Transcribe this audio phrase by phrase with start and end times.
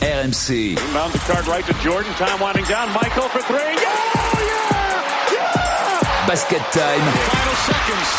[0.00, 0.78] RMC.
[0.78, 2.12] Inbound the card right to Jordan.
[2.14, 2.92] Time winding down.
[2.92, 3.58] Michael for three.
[3.58, 4.38] Yeah!
[4.38, 5.32] Yeah!
[5.32, 6.26] Yeah!
[6.26, 7.00] Basket time.
[7.00, 8.10] Final seconds.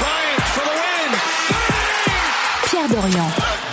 [0.00, 1.10] Bryant for the win.
[2.70, 3.64] Pierre Dorian.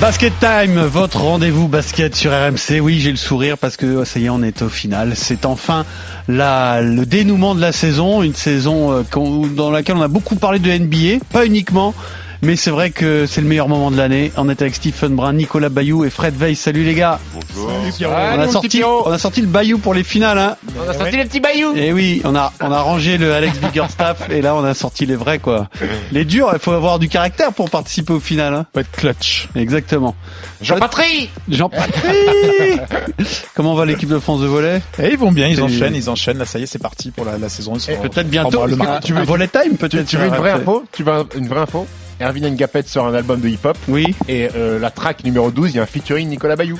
[0.00, 2.80] Basket Time, votre rendez-vous basket sur RMC.
[2.80, 5.12] Oui, j'ai le sourire parce que oh, ça y est, on est au final.
[5.14, 5.84] C'est enfin
[6.26, 10.58] la, le dénouement de la saison, une saison euh, dans laquelle on a beaucoup parlé
[10.58, 11.94] de NBA, pas uniquement,
[12.42, 14.32] mais c'est vrai que c'est le meilleur moment de l'année.
[14.36, 16.56] On est avec Stephen Brun, Nicolas Bayou et Fred Veil.
[16.56, 17.18] Salut les gars.
[17.56, 20.38] on, a sorti, on a sorti le Bayou pour les finales.
[20.38, 20.56] Hein.
[20.78, 21.74] On a sorti les petits bailloux.
[21.76, 25.06] Et oui, on a on a rangé le Alex Biggerstaff et là on a sorti
[25.06, 25.68] les vrais quoi.
[26.12, 28.54] Les durs, il faut avoir du caractère pour participer au final.
[28.54, 28.66] Hein.
[28.72, 29.48] Faut être clutch.
[29.54, 30.14] Exactement.
[30.62, 32.80] Jean-Patrie Jean-Patrick
[33.54, 34.80] Comment va l'équipe de France de volley?
[35.02, 36.38] Et ils vont bien, ils enchaînent, ils enchaînent.
[36.38, 37.78] Là, ça y est, c'est parti pour la, la saison.
[37.78, 38.66] Sont- Peut-être bientôt.
[38.66, 40.84] Le tu veux un volley time peut-être Tu veux une vraie info?
[40.92, 41.86] Tu veux un- une vraie info?
[42.20, 44.14] Erwin Ngapet sort un album de hip-hop Oui.
[44.28, 46.78] et euh, la track numéro 12, il y a un featuring Nicolas Bayou.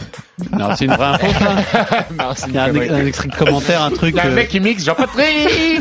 [0.52, 1.26] Non, c'est une vraie info.
[1.38, 2.06] ça.
[2.18, 4.14] Non, c'est Il y a un, un extrait de commentaire, un truc.
[4.14, 5.80] Il y a un euh, mec qui mixe Jean-Patrie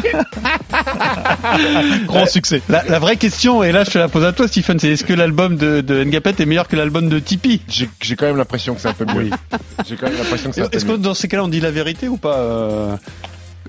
[2.07, 2.61] Grand succès.
[2.69, 5.03] La, la vraie question, et là je te la pose à toi, Stephen, c'est est-ce
[5.03, 7.61] que l'album de, de Ngapet est meilleur que l'album de Tipeee?
[7.67, 9.29] J'ai j'ai quand même l'impression que c'est un peu mieux.
[9.87, 11.59] J'ai quand même l'impression que c'est un peu Est-ce que dans ces cas-là on dit
[11.59, 12.95] la vérité ou pas euh,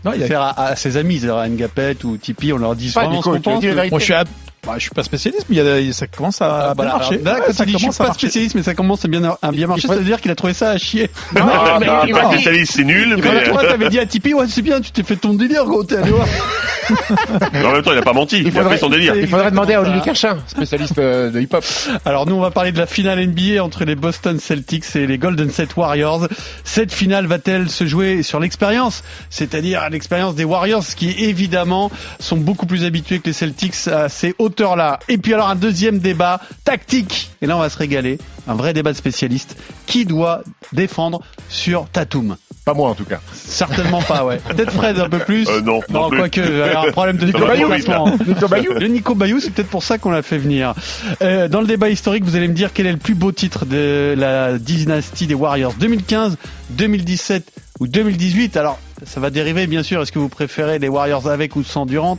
[0.04, 2.58] Non, il y a- Faire à, à ses amis, c'est-à-dire à Ngapet ou Tipeee, on
[2.58, 3.90] leur dit Pas, vraiment Nico, la vérité?
[3.90, 4.24] Moi, je suis, à-
[4.70, 6.74] bah, je suis pas spécialiste, mais il y a, ça commence à, Ah, à bien
[6.74, 6.90] voilà.
[6.98, 7.14] marcher.
[7.14, 8.26] Alors, Là, Ouais, quand ça il dit je suis commence à pas marcher.
[8.26, 10.78] spécialiste, mais ça commence à bien, à bien marcher, c'est-à-dire qu'il a trouvé ça à
[10.78, 11.10] chier.
[11.36, 11.46] Non,
[11.80, 14.34] mais il m'a dit- spécialiste, c'est nul, Et quand mais toi t'avais dit à Tipeee,
[14.34, 16.26] ouais c'est bien, tu t'es fait ton délire gros, t'es allé voir.
[17.52, 18.40] Mais en même temps, il a pas menti.
[18.40, 19.14] Il, a faudrait- fait son délire.
[19.16, 21.64] Il faudrait demander à Olivier Kirchin, spécialiste euh, de hip-hop.
[22.04, 25.18] Alors nous on va parler de la finale NBA entre les Boston Celtics et les
[25.18, 26.28] Golden State Warriors.
[26.64, 32.66] Cette finale va-t-elle se jouer sur l'expérience, c'est-à-dire l'expérience des Warriors qui évidemment sont beaucoup
[32.66, 34.98] plus habitués que les Celtics à ces hauteurs-là.
[35.08, 37.30] Et puis alors un deuxième débat tactique.
[37.42, 38.18] Et là on va se régaler,
[38.48, 39.56] un vrai débat de spécialistes.
[39.86, 42.36] Qui doit défendre sur Tatum
[42.70, 43.18] Pas moi en tout cas.
[43.34, 44.40] Certainement pas, ouais.
[44.48, 45.48] Peut-être Fred un peu plus.
[45.48, 46.18] Euh, non, non plus.
[46.18, 47.26] quoique, un problème de.
[47.26, 50.74] Nico Bayou Le Nico Bayou, c'est peut-être pour ça qu'on l'a fait venir.
[51.20, 53.66] Euh, dans le débat historique, vous allez me dire quel est le plus beau titre
[53.66, 56.36] de la dynastie des Warriors 2015,
[56.70, 57.50] 2017
[57.80, 58.56] ou 2018.
[58.56, 60.00] Alors, ça va dériver bien sûr.
[60.02, 62.18] Est-ce que vous préférez les Warriors avec ou sans Durant?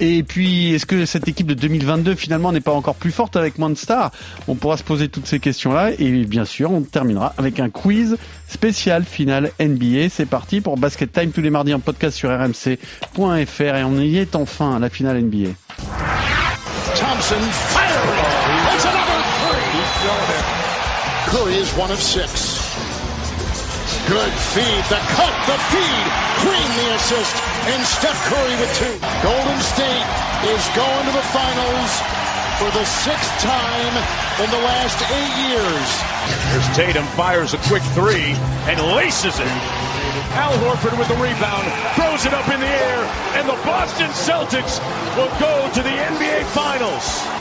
[0.00, 3.58] Et puis, est-ce que cette équipe de 2022 finalement n'est pas encore plus forte avec
[3.58, 4.10] moins de stars
[4.48, 5.92] On pourra se poser toutes ces questions-là.
[5.98, 8.16] Et bien sûr, on terminera avec un quiz
[8.48, 10.08] spécial final NBA.
[10.10, 14.18] C'est parti pour Basket Time tous les mardis en podcast sur rmc.fr et on y
[14.18, 15.50] est enfin la finale NBA.
[16.96, 17.34] Thompson.
[21.30, 22.55] Curry is one of six?
[24.06, 26.06] Good feed, the cut, the feed.
[26.46, 27.34] Green the assist,
[27.74, 28.94] and Steph Curry with two.
[29.18, 30.06] Golden State
[30.46, 31.90] is going to the finals
[32.62, 33.94] for the sixth time
[34.38, 35.88] in the last eight years.
[36.54, 38.38] Here's Tatum fires a quick three
[38.70, 39.50] and laces it.
[40.38, 41.66] Al Horford with the rebound,
[41.98, 43.00] throws it up in the air,
[43.34, 44.78] and the Boston Celtics
[45.16, 47.35] will go to the NBA Finals.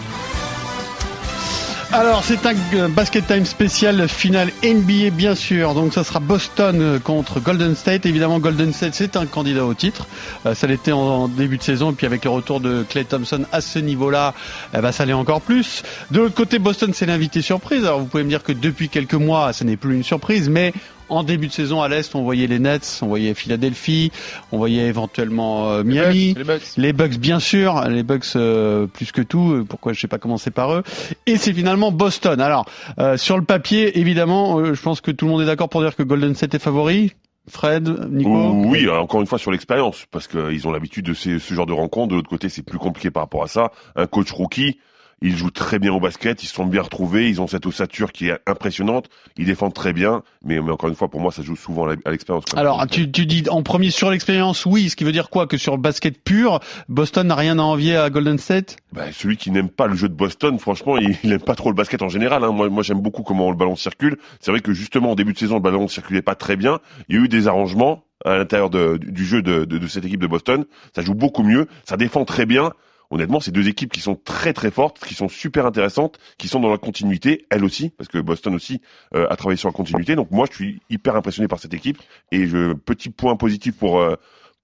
[1.96, 5.74] Alors c'est un euh, basket time spécial finale NBA bien sûr.
[5.74, 8.06] Donc ça sera Boston euh, contre Golden State.
[8.06, 10.06] Évidemment Golden State c'est un candidat au titre.
[10.46, 13.46] Euh, ça l'était en, début de saison et puis avec le retour de Clay Thompson
[13.54, 14.34] à ce niveau-là,
[14.74, 15.84] ben, ça l'est encore plus.
[16.12, 17.86] De l'autre côté Boston c'est l'invité surprise.
[17.86, 20.74] Alors vous pouvez me dire que depuis quelques mois ce n'est plus une surprise, mais
[21.10, 24.12] en début de saison à l'est on voyait les Nets, on voyait Philadelphie,
[24.52, 26.34] on voyait éventuellement euh, Miami.
[26.38, 26.62] Les Bucks.
[26.78, 29.66] Les Bucks, bien sûr, les Bucks euh, plus que tout.
[29.68, 30.84] Pourquoi je sais pas commencer par eux.
[31.26, 32.40] Et c'est finalement Boston.
[32.42, 32.66] Alors
[33.00, 35.82] euh, sur le papier, évidemment, euh, je pense que tout le monde est d'accord pour
[35.82, 37.14] dire que Golden State est favori.
[37.48, 38.54] Fred, Nico.
[38.66, 41.74] Oui, encore une fois sur l'expérience, parce qu'ils ont l'habitude de ces- ce genre de
[41.74, 42.10] rencontres.
[42.10, 43.72] De l'autre côté, c'est plus compliqué par rapport à ça.
[43.96, 44.80] Un coach rookie,
[45.22, 48.12] ils jouent très bien au basket, ils se sont bien retrouvés, ils ont cette ossature
[48.12, 51.42] qui est impressionnante, ils défendent très bien, mais, mais encore une fois, pour moi, ça
[51.42, 52.44] joue souvent à l'expérience.
[52.56, 55.58] Alors tu, tu dis en premier sur l'expérience, oui, ce qui veut dire quoi Que
[55.58, 56.60] sur le basket pur,
[56.90, 58.78] Boston n'a rien à envier à Golden State?
[58.92, 61.70] Bah, celui qui n'aime pas le jeu de Boston, franchement, il, il aime pas trop
[61.70, 62.44] le basket en général.
[62.44, 62.52] Hein.
[62.52, 64.18] Moi, moi j'aime beaucoup comment le ballon circule.
[64.42, 66.80] C'est vrai que justement, en début de saison, le ballon ne circulait pas très bien.
[67.10, 70.20] Il y a eu des arrangements à l'intérieur du jeu de, de- de cette équipe
[70.22, 70.66] de Boston.
[70.96, 72.72] Ça joue beaucoup mieux, ça défend très bien.
[73.12, 76.60] Honnêtement, c'est deux équipes qui sont très très fortes, qui sont super intéressantes, qui sont
[76.60, 78.82] dans la continuité, elles aussi, parce que Boston aussi
[79.14, 80.16] euh, a travaillé sur la continuité.
[80.16, 82.02] Donc moi, je suis hyper impressionné par cette équipe.
[82.32, 84.16] Et je, petit point positif pour euh,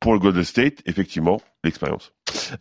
[0.01, 2.11] pour le Golden State, effectivement, l'expérience.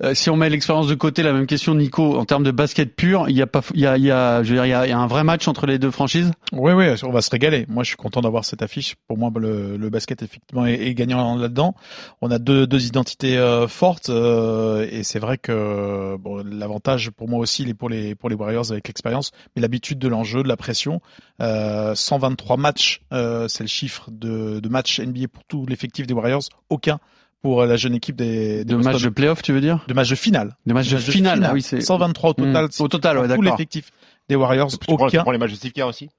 [0.02, 2.94] Euh, si on met l'expérience de côté, la même question, Nico, en termes de basket
[2.94, 4.70] pur, il y a pas, il y a, il y a, je veux dire, il
[4.70, 6.30] y a, il y a un vrai match entre les deux franchises?
[6.52, 7.66] Oui, oui, on va se régaler.
[7.68, 8.96] Moi, je suis content d'avoir cette affiche.
[9.06, 11.74] Pour moi, le, le basket effectivement est, est gagnant là-dedans.
[12.20, 17.28] On a deux, deux identités euh, fortes euh, et c'est vrai que bon, l'avantage pour
[17.28, 20.42] moi aussi, il est pour les pour les Warriors avec l'expérience, mais l'habitude de l'enjeu,
[20.42, 21.00] de la pression.
[21.38, 26.42] 123 matchs, c'est le chiffre de, de matchs NBA pour tout l'effectif des Warriors.
[26.68, 26.98] Aucun
[27.42, 29.84] pour la jeune équipe des, des de matchs de playoff, tu veux dire?
[29.88, 30.56] De matchs de finale.
[30.66, 31.50] De matchs de, de finale, finale.
[31.50, 32.64] Ah oui, c'est 123 au total.
[32.64, 32.82] Mmh.
[32.82, 33.44] Au total, ouais, d'accord.
[33.44, 33.90] Tout l'effectif
[34.28, 34.96] des Warriors, tu aucun.
[34.96, 36.10] Prends, tu prends les matchs de Steve Kerr aussi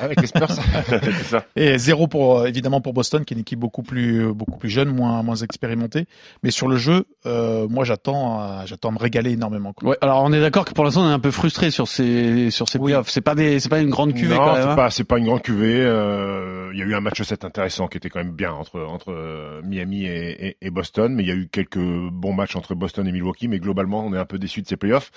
[0.00, 0.50] avec les Spurs.
[1.24, 1.44] ça.
[1.56, 4.88] Et zéro pour évidemment pour Boston, qui est une équipe beaucoup plus beaucoup plus jeune,
[4.88, 6.06] moins moins expérimentée.
[6.42, 9.72] Mais sur le jeu, euh, moi j'attends j'attends à me régaler énormément.
[9.72, 9.90] Quoi.
[9.90, 12.50] Ouais, alors on est d'accord que pour l'instant on est un peu frustré sur ces
[12.50, 12.92] sur ces Oui.
[12.92, 13.08] playoffs.
[13.10, 14.74] C'est pas des c'est pas une grande cuvée non, c'est hein.
[14.76, 15.80] pas c'est pas une grande cuvée.
[15.80, 18.80] euh, Il y a eu un match 7 intéressant qui était quand même bien entre
[18.80, 22.56] entre euh, Miami et, et, et Boston, mais il y a eu quelques bons matchs
[22.56, 25.10] entre Boston et Milwaukee, mais globalement on est un peu déçu de ces playoffs.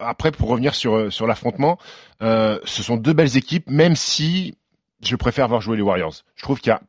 [0.00, 1.78] Euh, Après, pour revenir sur sur l'affrontement,
[2.22, 4.56] euh, ce sont deux belles équipes, même si
[5.02, 6.14] je préfère voir jouer les Warriors.
[6.36, 6.80] Je trouve qu'il y a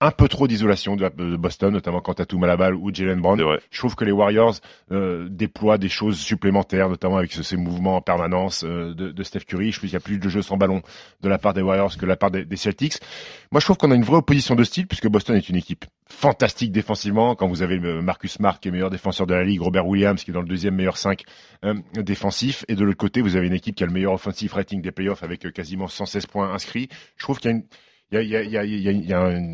[0.00, 3.40] un peu trop d'isolation de, de Boston, notamment quand à la balle ou Jalen Brown.
[3.70, 4.54] Je trouve que les Warriors
[4.92, 9.22] euh, déploient des choses supplémentaires, notamment avec ce- ces mouvements en permanence euh, de, de
[9.24, 9.72] Steph Curry.
[9.72, 10.82] Je trouve qu'il y a plus de jeux sans ballon
[11.20, 12.94] de la part des Warriors que de la part des, des Celtics.
[13.50, 15.84] Moi, je trouve qu'on a une vraie opposition de style, puisque Boston est une équipe
[16.08, 17.34] fantastique défensivement.
[17.34, 20.30] Quand vous avez Marcus Smart, qui est meilleur défenseur de la ligue, Robert Williams, qui
[20.30, 21.22] est dans le deuxième meilleur 5
[21.64, 24.52] euh, défensif, et de l'autre côté, vous avez une équipe qui a le meilleur offensive
[24.54, 26.88] rating des playoffs avec euh, quasiment 116 points inscrits.
[27.16, 27.64] Je trouve qu'il y a une
[28.12, 29.44] il y a, y a, y a, y a un,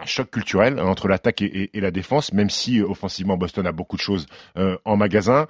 [0.00, 3.36] un choc culturel hein, entre l'attaque et, et- et la défense, même si euh, offensivement
[3.36, 4.26] Boston a beaucoup de choses
[4.56, 5.46] euh, en magasin.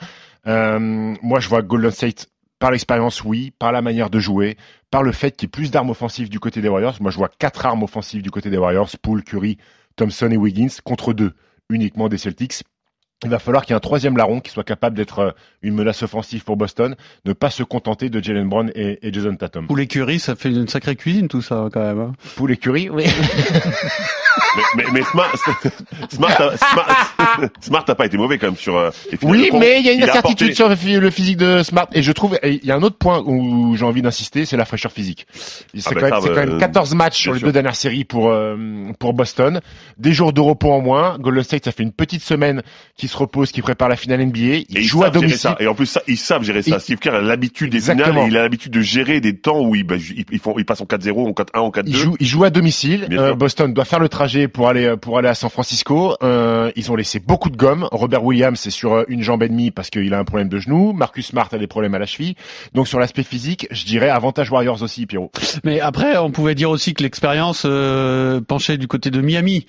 [0.46, 0.78] Euh,
[1.22, 2.28] moi, je vois Golden State
[2.58, 4.56] par l'expérience, oui, par la manière de jouer,
[4.90, 6.96] par le fait qu'il y ait plus d'armes offensives du côté des Warriors.
[7.00, 9.56] Moi, je vois quatre armes offensives du côté des Warriors, Poole, Curry,
[9.96, 11.32] Thompson et Wiggins, contre deux
[11.70, 12.62] uniquement des Celtics.
[13.22, 15.30] Il va falloir qu'il y ait un troisième larron qui soit capable d'être euh,
[15.62, 16.96] une menace offensive pour Boston,
[17.26, 19.66] ne pas se contenter de Jalen Brown et, et Jason Tatum.
[19.66, 22.00] Pour les curries, ça fait une sacrée cuisine tout ça quand même.
[22.00, 22.12] hein.
[22.36, 23.04] Poole et Curry, oui.
[24.56, 25.32] Mais, mais, mais Smart,
[26.10, 27.14] Smart, Smart,
[27.60, 28.76] Smart a pas été mauvais quand même sur.
[28.76, 28.90] euh,
[29.22, 31.88] Oui, mais il y a une incertitude apporté- sur le phy- le physique de Smart.
[31.92, 34.64] Et je trouve, il y a un autre point où j'ai envie d'insister, c'est la
[34.64, 35.26] fraîcheur physique.
[35.34, 37.48] C'est Ah bah quand, même- ça, c'est quand même euh, 14 matchs sur les sûr.
[37.48, 38.56] deux dernières séries pour euh,
[38.98, 39.60] pour Boston.
[39.98, 41.18] Des jours de repos en moins.
[41.18, 42.62] Golden State, ça fait une petite semaine
[42.96, 44.38] qui se repose, qui prépare la finale NBA.
[44.40, 45.54] Et Ils ils jouent à domicile.
[45.60, 46.76] Et en plus, ça, ils savent gérer ça.
[46.76, 49.60] Et- Steve Kerr a l'habitude des finales et il a l'habitude de gérer des temps
[49.60, 51.82] où ils, bah, ils, ils font, ils passent en 4-0, en 4-1, en 4-2.
[51.86, 53.06] Ils jouent, ils jouent à domicile.
[53.12, 53.34] Euh.
[53.34, 56.16] Boston doit faire le trajet pour aller pour aller à San Francisco.
[56.22, 57.88] Euh, ils ont laissé beaucoup de gomme.
[57.92, 60.58] Robert Williams c'est sur euh, une jambe et demie parce qu'il a un problème de
[60.58, 60.92] genou.
[60.92, 62.34] Marcus Smart a des problèmes à la cheville.
[62.74, 65.30] Donc sur l'aspect physique, je dirais avantage Warriors aussi, Pierrot.
[65.64, 69.66] Mais après, on pouvait dire aussi que l'expérience euh, penchait du côté de Miami.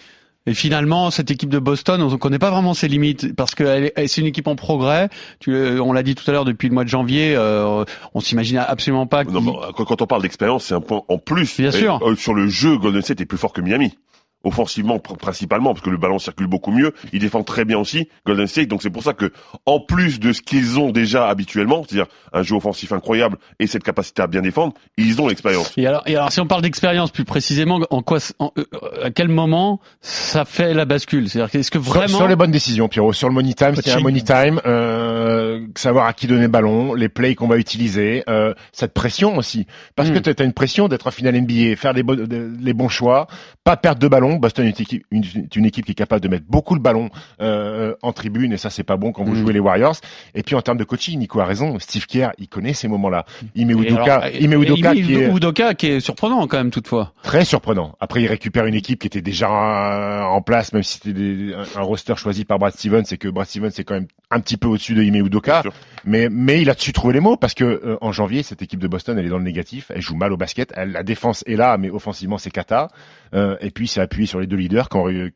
[0.47, 3.91] Et finalement, cette équipe de Boston, on ne connaît pas vraiment ses limites parce que
[4.07, 5.09] c'est une équipe en progrès.
[5.39, 8.19] Tu, euh, on l'a dit tout à l'heure, depuis le mois de janvier, euh, on
[8.21, 9.23] s'imaginait absolument pas.
[9.23, 11.59] Non, mais quand, quand on parle d'expérience, c'est un point en plus.
[11.59, 11.99] Bien Et, sûr.
[12.03, 13.95] euh, sur le jeu, Golden State est plus fort que Miami.
[14.43, 16.93] Offensivement, pr- principalement, parce que le ballon circule beaucoup mieux.
[17.13, 18.67] Ils défendent très bien aussi, Golden State.
[18.67, 19.31] Donc c'est pour ça que,
[19.65, 23.83] en plus de ce qu'ils ont déjà habituellement, c'est-à-dire un jeu offensif incroyable et cette
[23.83, 25.71] capacité à bien défendre, ils ont l'expérience.
[25.77, 28.65] Et alors, et alors, si on parle d'expérience plus précisément, en quoi, en- euh,
[29.03, 31.29] à quel moment ça fait la bascule?
[31.29, 33.13] C'est-à-dire, est-ce que Sur- vraiment sur les bonnes décisions, Pierrot.
[33.13, 34.59] Sur le money time, c'est un money time.
[34.65, 39.37] Euh, savoir à qui donner le ballon, les plays qu'on va utiliser, euh, cette pression
[39.37, 39.67] aussi.
[39.95, 40.13] Parce Mm.
[40.21, 43.27] que tu as une pression d'être en finale NBA, faire les, bo- les bons choix,
[43.63, 44.30] pas perdre de ballon.
[44.37, 45.23] Boston est une équipe, une,
[45.55, 47.09] une équipe qui est capable de mettre beaucoup le ballon
[47.41, 49.35] euh, en tribune et ça c'est pas bon quand vous Mm.
[49.35, 49.95] jouez les Warriors.
[50.35, 51.77] Et puis en termes de coaching, Nico a raison.
[51.79, 53.25] Steve Kerr, il connaît ces moments-là.
[53.55, 55.99] Il met Udoka, alors, il met et- Udoka il met qui est Udoka qui est
[55.99, 57.13] surprenant quand même toutefois.
[57.23, 57.95] Très surprenant.
[57.99, 61.81] Après, il récupère une équipe qui était déjà euh, en place, même si c'était un
[61.81, 64.67] roster choisi par Brad Stevens, c'est que Brad Stevens c'est quand même un petit peu
[64.67, 65.63] au-dessus de Ime Udoka.
[66.05, 68.79] Mais, mais il a su trouver les mots parce que euh, en janvier, cette équipe
[68.79, 69.91] de Boston, elle est dans le négatif.
[69.93, 70.71] Elle joue mal au basket.
[70.75, 72.89] Elle, la défense est là, mais offensivement, c'est cata.
[73.33, 74.89] Euh, et puis, c'est appuyé sur les deux leaders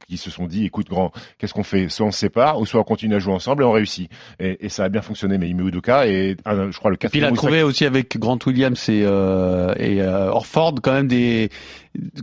[0.07, 1.89] qui, se sont dit, écoute, grand, qu'est-ce qu'on fait?
[1.89, 4.09] Soit on se sépare, ou soit on continue à jouer ensemble et on réussit.
[4.39, 5.37] Et, et ça a bien fonctionné.
[5.37, 8.17] Mais Ime Udoka est, euh, je crois, le Et puis il a trouvé aussi avec
[8.17, 11.49] Grant Williams et, euh, et euh, Orford quand même des,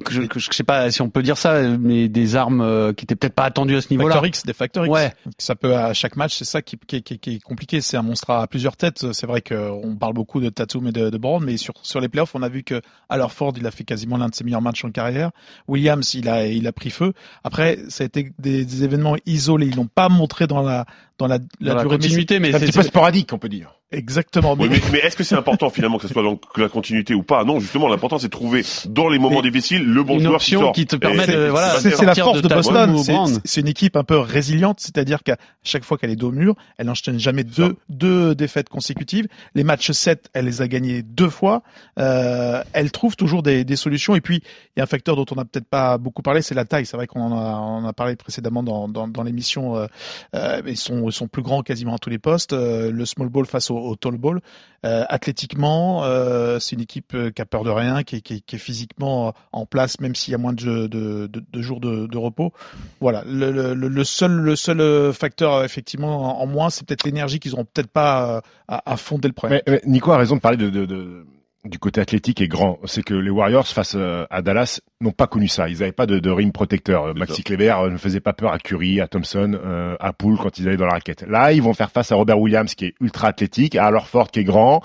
[0.05, 2.93] que je, que je sais pas si on peut dire ça, mais des armes euh,
[2.93, 4.15] qui étaient peut-être pas attendues à ce niveau-là.
[4.15, 4.93] Factor X, des Factor X.
[4.93, 5.13] Ouais.
[5.39, 7.81] Ça peut à chaque match, c'est ça qui, qui, qui, qui est compliqué.
[7.81, 9.13] C'est un monstre à plusieurs têtes.
[9.13, 12.09] C'est vrai qu'on parle beaucoup de Tatum et de, de Brown, mais sur, sur les
[12.09, 14.63] playoffs, on a vu que alors Ford, il a fait quasiment l'un de ses meilleurs
[14.63, 15.31] matchs en carrière.
[15.69, 17.13] Williams, il a, il a pris feu.
[17.45, 19.67] Après, ça a été des, des événements isolés.
[19.67, 20.87] Ils l'ont pas montré dans la,
[21.19, 21.85] dans la, Dans la durée.
[21.85, 23.75] Mais continuité, mais C'est c'est- sporadique, on peut dire.
[23.93, 24.57] Exactement.
[24.59, 27.23] Oui, mais, mais est-ce que c'est important finalement que ce soit dans la continuité ou
[27.23, 27.45] pas?
[27.45, 30.35] Non, justement, l'important c'est de trouver dans les moments Mais difficiles le bon une joueur
[30.37, 30.73] option qui, sort.
[30.73, 33.41] qui te Et permet c'est- de- voilà, c'est la force de de, Boston.
[33.45, 36.55] C'est- une équipe un peu résiliente, c'est-à-dire qu'à chaque fois qu'elle est dos au mur,
[36.79, 39.29] elle n'enchaîne jamais deux, deux défaites consécutives.
[39.55, 41.63] Les matchs 7, elle les a gagnés deux fois.
[41.99, 44.15] Euh, elle trouve toujours des, des solutions.
[44.17, 46.55] Et puis, il y a un facteur dont on n'a peut-être pas beaucoup parlé, c'est
[46.55, 46.87] la taille.
[46.87, 49.77] C'est vrai qu'on en a, on en a parlé précédemment dans, dans, dans l'émission.
[49.77, 49.87] Euh,
[50.35, 52.53] euh, ils, sont, ils sont plus grands quasiment à tous les postes.
[52.53, 54.41] Euh, le small ball face au, au tall ball.
[54.85, 59.33] Euh, athlétiquement, euh, c'est une équipe euh, qui a peur de rien, qui, est- physiquement
[59.53, 62.53] en place, même s'il y a moins de, jours de, repos.
[63.01, 67.91] Voilà, le, seul le seul facteur effectivement en moins, c'est peut-être l'énergie qu'ils auront peut-être
[67.91, 69.61] pas à, fonder le problème.
[69.87, 71.25] Nico a raison de parler de,
[71.65, 72.79] du côté athlétique et grand.
[72.85, 75.69] C'est que les Warriors face à Dallas n'ont pas connu ça.
[75.69, 77.15] Ils n'avaient pas de, de rim protecteur.
[77.15, 77.43] Maxi.
[77.43, 80.67] Kleber euh, ne faisait pas peur à Curry, à Thompson, euh, à Poole quand ils
[80.69, 81.25] allaient dans la raquette.
[81.29, 84.41] Là, ils vont faire face à Robert Williams qui est ultra athlétique, à Ford qui
[84.41, 84.83] est grand.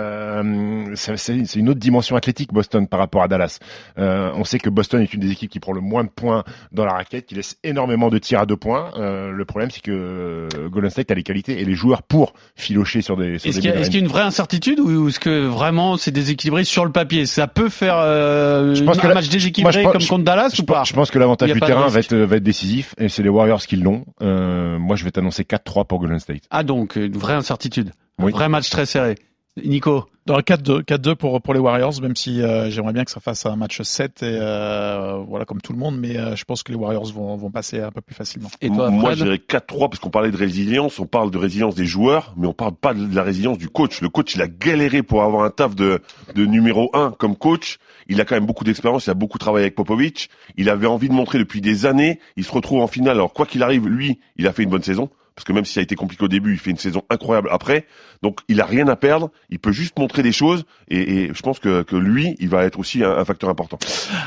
[0.00, 3.58] Euh, c'est une autre dimension athlétique Boston par rapport à Dallas.
[3.98, 6.44] Euh, on sait que Boston est une des équipes qui prend le moins de points
[6.72, 8.90] dans la raquette, qui laisse énormément de tirs à deux points.
[8.96, 12.34] Euh, le problème, c'est que euh, Golden State a les qualités et les joueurs pour
[12.56, 13.38] filocher sur des.
[13.38, 16.64] Sur Est-ce qu'il y, a- y une vraie incertitude ou est-ce que vraiment c'est déséquilibré
[16.64, 17.26] sur le papier?
[17.26, 19.28] Ça peut faire euh, Je pense un que la- match
[19.62, 21.60] moi, je pense- comme contre Dallas Je ou pas pense, je pense que l'avantage du
[21.60, 22.12] terrain va risque.
[22.12, 24.04] être, va être décisif et c'est les Warriors qui l'ont.
[24.22, 26.42] Euh, moi, je vais t'annoncer 4-3 pour Golden State.
[26.50, 28.32] Ah donc une vraie incertitude, Oui.
[28.32, 29.16] un vrai match très serré.
[29.64, 33.10] Nico, Dans le 4-2, 4-2 pour pour les Warriors, même si euh, j'aimerais bien que
[33.10, 36.44] ça fasse un match 7 et euh, voilà comme tout le monde, mais euh, je
[36.44, 38.50] pense que les Warriors vont vont passer un peu plus facilement.
[38.60, 41.74] et toi Moi, je dirais 4-3 parce qu'on parlait de résilience, on parle de résilience
[41.74, 44.02] des joueurs, mais on parle pas de la résilience du coach.
[44.02, 46.00] Le coach, il a galéré pour avoir un taf de,
[46.34, 47.78] de numéro 1 comme coach.
[48.08, 50.28] Il a quand même beaucoup d'expérience, il a beaucoup travaillé avec Popovic.
[50.58, 52.20] Il avait envie de montrer depuis des années.
[52.36, 53.16] Il se retrouve en finale.
[53.16, 55.08] Alors, quoi qu'il arrive, lui, il a fait une bonne saison.
[55.36, 57.50] Parce que même si ça a été compliqué au début, il fait une saison incroyable
[57.52, 57.86] après.
[58.22, 59.30] Donc, il a rien à perdre.
[59.50, 60.64] Il peut juste montrer des choses.
[60.88, 63.78] Et, et je pense que, que lui, il va être aussi un, facteur important.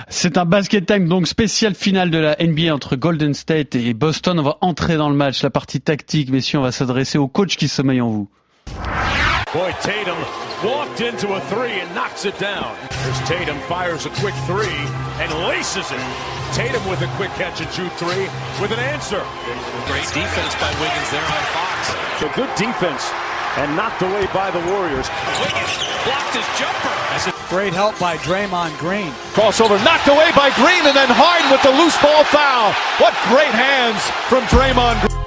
[0.07, 4.39] C'est un basket time donc spécial finale de la NBA entre Golden State et Boston.
[4.39, 6.59] On va entrer dans le match, la partie tactique, messieurs.
[6.59, 8.29] On va s'adresser au coach qui sommeille en vous.
[9.53, 10.17] Boy, Tatum
[10.63, 12.77] walked into a three and knocks it down.
[12.91, 14.77] As Tatum fires a quick three
[15.17, 16.05] and laces it.
[16.53, 18.29] Tatum with a quick catch and shoot three
[18.61, 19.25] with an answer.
[19.89, 21.89] Great defense by Wiggins there on Fox.
[22.21, 23.09] So good defense
[23.57, 25.09] and knocked away by the Warriors.
[25.41, 25.73] Wiggins
[26.05, 26.93] blocked his jumper.
[27.09, 29.09] That's a Great help by Draymond Green.
[29.33, 32.69] Crossover knocked away by Green and then Hyde with the loose ball foul.
[33.01, 33.97] What great hands
[34.29, 35.18] from Draymond Green.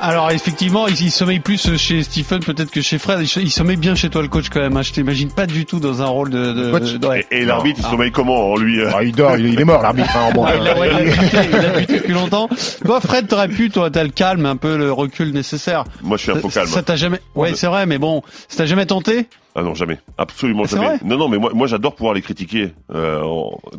[0.00, 3.20] Alors effectivement, il, il sommeille plus chez Stephen peut-être que chez Fred.
[3.36, 4.76] Il, il sommeille bien chez toi le coach quand même.
[4.76, 4.82] hein.
[4.82, 6.52] Je t'imagine pas du tout dans un rôle de.
[6.52, 6.92] de, Coach.
[6.94, 7.26] de- ouais.
[7.30, 9.64] Et, et l'arbitre, il sommeille comment en lui euh Ah, il dort, il, il est
[9.64, 10.16] mort l'arbitre.
[10.16, 12.48] hein, bon, Ah, il ouais, buté, il a buté depuis longtemps.
[12.84, 15.84] Toi, Fred, t'aurais pu, toi, t'as le calme, un peu le recul nécessaire.
[16.02, 16.68] Moi, je suis un peu calme.
[16.68, 17.56] Ça t'a jamais, ouais, Ouais.
[17.56, 19.26] c'est vrai, mais bon, ça t'a jamais tenté?
[19.56, 19.98] Ah non, jamais.
[20.18, 20.98] Absolument C'est jamais.
[21.04, 23.22] Non, non, mais moi, moi j'adore pouvoir les critiquer, euh,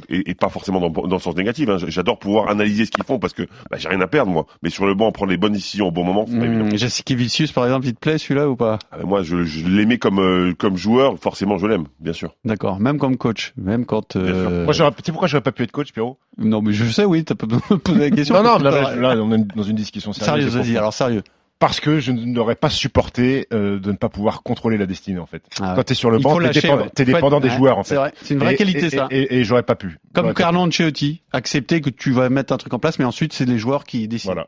[0.09, 1.67] et, et pas forcément dans, dans le sens négatif.
[1.69, 1.77] hein.
[1.87, 4.45] J'adore pouvoir analyser ce qu'ils font parce que bah, j'ai rien à perdre, moi.
[4.63, 6.63] Mais sur le banc, prendre les bonnes décisions au bon moment, c'est pas évident.
[6.65, 8.79] Hum, Jessica Vicius, par exemple, il te plaît celui-là ou pas?
[8.97, 12.33] Euh, Moi, je, je l'aimais comme, euh, comme joueur, forcément, je l'aime, bien sûr.
[12.45, 14.15] D'accord, même comme coach, même quand.
[14.17, 14.33] Bien sûr.
[14.49, 16.17] euh, Moi, tu sais pourquoi j'aurais pas pu être coach, Pierrot?
[16.37, 17.47] Non, mais je sais, oui, t'as pas
[17.83, 18.35] poser la question.
[18.35, 20.55] Non, non, là, là, là, on est dans une discussion Sérieux, sérieuse.
[20.67, 21.23] vas-y, alors sérieux.
[21.57, 25.25] Parce que je n'aurais pas supporté euh, de ne pas pouvoir contrôler la destinée, en
[25.25, 25.41] fait.
[25.61, 25.75] Ah ouais.
[25.77, 26.83] Quand t'es sur le banc, t'es dépendant, ouais.
[26.83, 27.95] Faut être- dépendant des ouais, joueurs, en C'est fait.
[27.95, 29.07] vrai, c'est une vraie Et- qualité et, ça.
[29.09, 29.97] Et, et- et j'aurais pas pu.
[30.13, 33.45] Comme Carlo Ancelotti, accepter que tu vas mettre un truc en place, mais ensuite c'est
[33.45, 34.33] les joueurs qui décident.
[34.33, 34.47] Voilà.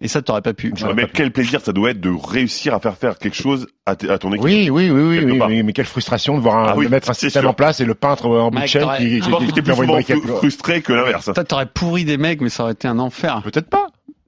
[0.00, 0.74] Et ça, t'aurais pas pu.
[0.96, 1.12] Mais pas pu.
[1.14, 4.44] quel plaisir ça doit être de réussir à faire faire quelque chose à, ton équipe.
[4.44, 7.14] Oui, oui, oui, oui, mais quelle frustration de voir un, Ah oui, de mettre un
[7.14, 7.50] système sûr.
[7.50, 11.30] en place et le peintre en bout de chaîne qui, qui plus frustré que l'inverse.
[11.32, 13.40] Toi, t'aurais pourri des mecs, mais ça aurait été un enfer.
[13.44, 13.86] Peut-être pas.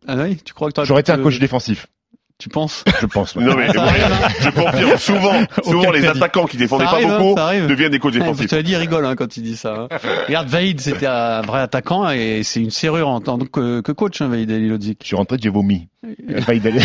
[0.09, 1.89] Ah oui, tu crois que t'aurais J'aurais été un coach défensif,
[2.39, 3.35] Tu penses je pense.
[3.35, 3.45] ouais.
[3.45, 4.29] Non mais Ça moi, arrive, hein.
[4.41, 5.33] je confirme souvent,
[5.65, 7.67] souvent les attaquants qui défendaient Ça pas arrive, hein, beaucoup ça arrive.
[7.67, 8.49] deviennent des coachs Ouais, défensifs.
[8.49, 9.89] Tu as dit, il rigole hein, quand il dit ça.
[9.91, 9.97] hein.
[10.29, 14.21] Regarde, Vaïd, c'était un vrai attaquant et c'est une serrure en tant que, que coach,
[14.21, 14.99] hein, Vaïd Alilodzic.
[15.01, 15.89] Je suis rentré, j'ai vomi.
[16.29, 16.81] D'aller.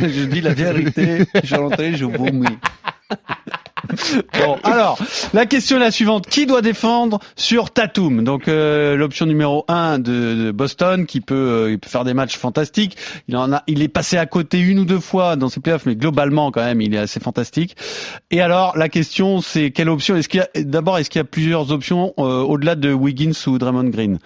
[0.00, 2.44] je dis la vérité, je suis rentré, je vomis.
[4.38, 4.98] Bon, alors,
[5.34, 6.26] la question est la suivante.
[6.26, 11.76] Qui doit défendre sur Tatum Donc, euh, l'option numéro 1 de, Boston, qui peut, euh,
[11.76, 12.96] peut faire des matchs fantastiques.
[13.66, 16.64] Il est passé à côté une ou deux fois dans ses playoffs, mais globalement, quand
[16.64, 17.76] même, il est assez fantastique.
[18.30, 20.16] Et alors, la question, c'est quelle option?
[20.16, 23.32] Est-ce qu'il y a, d'abord, est-ce qu'il y a plusieurs options euh, au-delà de Wiggins
[23.46, 24.18] ou Draymond Green?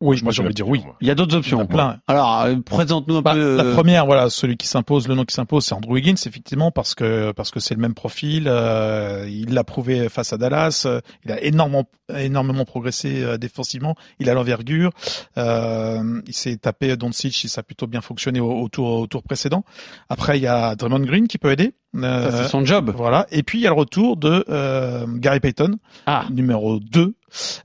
[0.00, 0.82] Oui, moi j'ai envie de dire oui.
[1.00, 1.66] Il y a d'autres options.
[1.66, 1.98] plein.
[2.06, 3.56] Alors, euh, présente-nous un Bah, peu.
[3.56, 6.70] La euh, première, voilà, celui qui s'impose, le nom qui s'impose, c'est Andrew Wiggins, effectivement,
[6.70, 8.44] parce que parce que c'est le même profil.
[8.46, 10.84] euh, il l'a prouvé face à Dallas.
[10.86, 11.84] euh, il a énormément
[12.16, 13.96] énormément progressé euh, défensivement.
[14.20, 14.92] Il a l'envergure.
[15.36, 19.22] Euh, il s'est tapé Doncic, ça a plutôt bien fonctionné au, au tour au tour
[19.24, 19.64] précédent.
[20.08, 21.74] Après, il y a Draymond Green qui peut aider.
[21.96, 22.92] Euh, Ça, c'est son job.
[22.94, 23.26] Voilà.
[23.32, 26.24] Et puis il y a le retour de euh, Gary Payton, Ah.
[26.30, 27.14] numéro 2,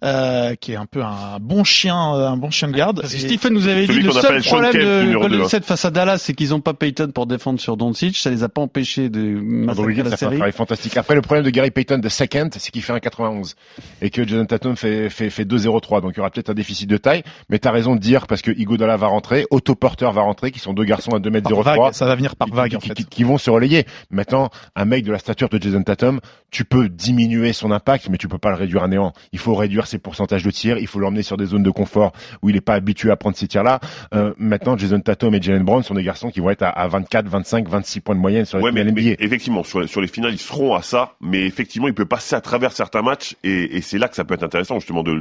[0.04, 3.02] euh, qui est un peu un bon chien, euh, un bon chien de garde.
[3.02, 5.48] Parce que Stephen nous avait dit le seul problème Kemp, de numéro Golden hein.
[5.48, 8.16] State face à Dallas, c'est qu'ils n'ont pas Payton pour défendre sur Doncic.
[8.18, 10.98] Ça les a pas empêchés de massacrer Wiggins la a fait un travail fantastique.
[10.98, 13.56] Après, le problème de Gary Payton de second, c'est qu'il fait un 91
[14.02, 16.02] et que Jason Tatum fait, fait, fait 2-0-3.
[16.02, 17.24] Donc, il y aura peut-être un déficit de taille.
[17.50, 20.60] Mais t'as raison de dire parce que Iguodala va rentrer, Otto Porter va rentrer, qui
[20.60, 22.70] sont deux garçons à 2 m par 03 vague, ça va venir par qui- vague
[22.72, 22.94] qui, en fait.
[22.94, 23.86] qui- qui vont se relayer.
[24.24, 28.18] Maintenant, un mec de la stature de Jason Tatum, tu peux diminuer son impact, mais
[28.18, 29.12] tu peux pas le réduire à néant.
[29.34, 32.14] Il faut réduire ses pourcentages de tir, il faut l'emmener sur des zones de confort
[32.42, 33.82] où il n'est pas habitué à prendre ces tirs-là.
[34.16, 36.88] Euh, maintenant, Jason Tatum et Jalen Brown sont des garçons qui vont être à, à
[36.88, 39.16] 24, 25, 26 points de moyenne sur les Ouais, mais, finales mais NBA.
[39.26, 42.34] effectivement, sur les, sur les finales, ils seront à ça, mais effectivement, il peut passer
[42.36, 45.20] à travers certains matchs, et, et c'est là que ça peut être intéressant, justement, de-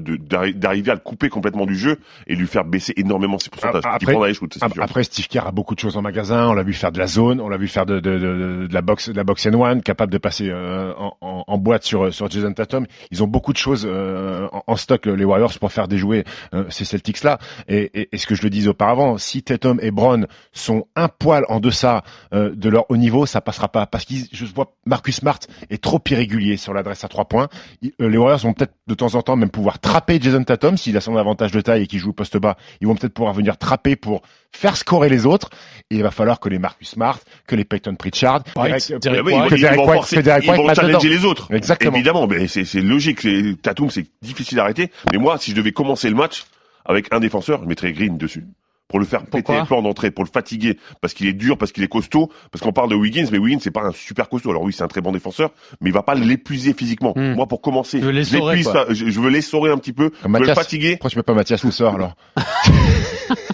[0.52, 3.82] d'arriver à le couper complètement du jeu et lui faire baisser énormément ses pourcentages.
[3.84, 4.58] Ah, après- shoots,
[5.02, 6.46] Steve Kerr a beaucoup de choses en magasin.
[6.48, 8.74] On l'a vu faire de la zone, on l'a vu faire de, de, de, de
[8.74, 11.84] la boxe, de la boxe and one, capable de passer euh, en, en, en boîte
[11.84, 12.86] sur sur Jason Tatum.
[13.10, 16.24] Ils ont beaucoup de choses euh, en, stock les Warriors pour faire déjouer
[16.54, 17.38] euh, ces Celtics là.
[17.68, 21.08] Et, et, et ce que je le disais auparavant, si Tatum et Brown sont un
[21.08, 24.74] poil en deçà euh, de leur haut niveau, ça passera pas parce que je vois
[24.86, 25.38] Marcus Smart
[25.70, 27.48] est trop irrégulier sur l'adresse à trois points.
[27.84, 30.96] Euh, les Warriors vont peut-être de temps en temps même pouvoir trapper Jason Tatum s'il
[30.96, 32.56] a son avantage de taille et qu'il joue au poste bas.
[32.80, 34.22] Ils vont peut-être pouvoir venir trapper pour
[34.54, 35.50] faire scorer les autres.
[35.90, 39.22] Et il va falloir que les Marcus Smart, que les Peyton Pritchard, White, Derek- Derek
[39.26, 40.76] oui, que ils vont- ils Derek vont White- forcer- que Derek ils White vont mette
[40.76, 41.20] challenger dedans.
[41.20, 41.48] les autres.
[41.52, 41.94] Exactement.
[41.96, 43.20] Évidemment, mais c'est, c'est logique.
[43.20, 44.90] C'est, Tatum, c'est difficile à arrêter.
[45.12, 46.44] Mais moi, si je devais commencer le match
[46.86, 48.44] avec un défenseur, je mettrais Green dessus.
[48.88, 51.56] Pour le faire péter Pourquoi les plans d'entrée, pour le fatiguer, parce qu'il est dur,
[51.56, 54.28] parce qu'il est costaud, parce qu'on parle de Wiggins, mais Wiggins c'est pas un super
[54.28, 54.50] costaud.
[54.50, 57.14] Alors oui, c'est un très bon défenseur, mais il va pas l'épuiser physiquement.
[57.16, 57.32] Hmm.
[57.34, 58.00] Moi, pour commencer,
[58.72, 58.84] pas.
[58.90, 60.58] je, je veux l'essorer un petit peu, je veux le Mathias.
[60.58, 62.16] fatiguer, Pourquoi tu mets pas Mathias Lessor alors?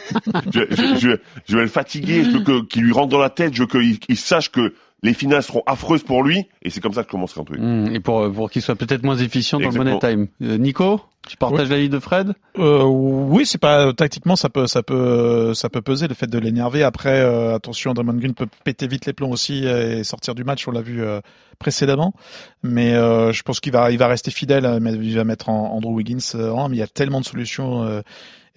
[0.52, 1.10] je, je, je,
[1.46, 3.68] je vais le fatiguer, je veux que, qu'il lui rentre dans la tête, je veux
[3.68, 7.08] qu'il il sache que les finales seront affreuses pour lui, et c'est comme ça que
[7.08, 7.60] je commencerai un truc.
[7.60, 10.00] Hum, et pour, pour qu'il soit peut-être moins efficient dans Exactement.
[10.02, 10.48] le money time.
[10.48, 12.32] Euh, Nico, tu partages l'avis de Fred?
[12.58, 16.38] Euh, oui, c'est pas tactiquement ça peut ça peut ça peut peser le fait de
[16.38, 16.82] l'énerver.
[16.82, 20.66] Après, euh, attention, Draymond Green peut péter vite les plombs aussi et sortir du match.
[20.66, 21.20] On l'a vu euh,
[21.58, 22.14] précédemment,
[22.62, 24.78] mais euh, je pense qu'il va il va rester fidèle.
[24.80, 27.26] Mais il va mettre en Andrew Wiggins euh, en, mais il y a tellement de
[27.26, 28.02] solutions.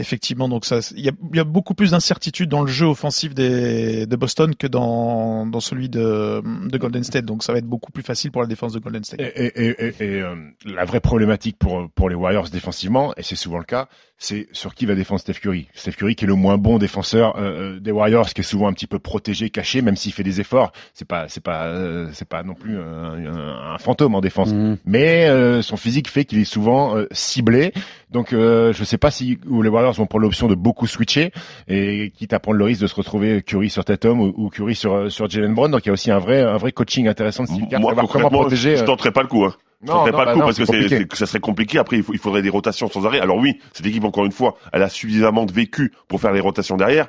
[0.01, 2.87] Effectivement, donc ça, il y a, il y a beaucoup plus d'incertitude dans le jeu
[2.87, 7.25] offensif des, de Boston que dans, dans celui de, de Golden State.
[7.25, 9.21] Donc ça va être beaucoup plus facile pour la défense de Golden State.
[9.21, 13.23] Et, et, et, et, et, euh, la vraie problématique pour pour les Warriors défensivement, et
[13.23, 15.67] c'est souvent le cas, c'est sur qui va défendre Steph Curry.
[15.73, 18.67] Steph Curry qui est le moins bon défenseur euh, euh, des Warriors, qui est souvent
[18.67, 20.71] un petit peu protégé, caché, même s'il fait des efforts.
[20.93, 24.49] C'est pas c'est pas euh, c'est pas non plus un, un- un fantôme en défense.
[24.51, 24.77] Hum.
[24.85, 27.73] Mais euh, son physique fait qu'il est souvent euh, ciblé.
[28.09, 31.31] Donc euh, je sais pas si où les Warriors vont prendre l'option de beaucoup switcher
[31.67, 34.75] et quitte à prendre le risque de se retrouver Curry sur Tatum ou, ou Curry
[34.75, 35.71] sur euh, sur Jalen Brown.
[35.71, 37.93] Donc il y a aussi un vrai un vrai coaching intéressant de Steve Kerr, Moi,
[38.11, 38.75] comment protéger.
[38.77, 39.45] je euh, tenterai pas le coup.
[39.45, 39.53] Hein.
[39.81, 41.79] Je Non, tenterai non, pas bah le coup non, parce que c'est, ça serait compliqué.
[41.79, 43.19] Après, il, faut- il faudrait des rotations sans arrêt.
[43.19, 46.39] Alors oui, cette équipe, encore une fois, elle a suffisamment de vécu pour faire les
[46.39, 47.07] rotations derrière.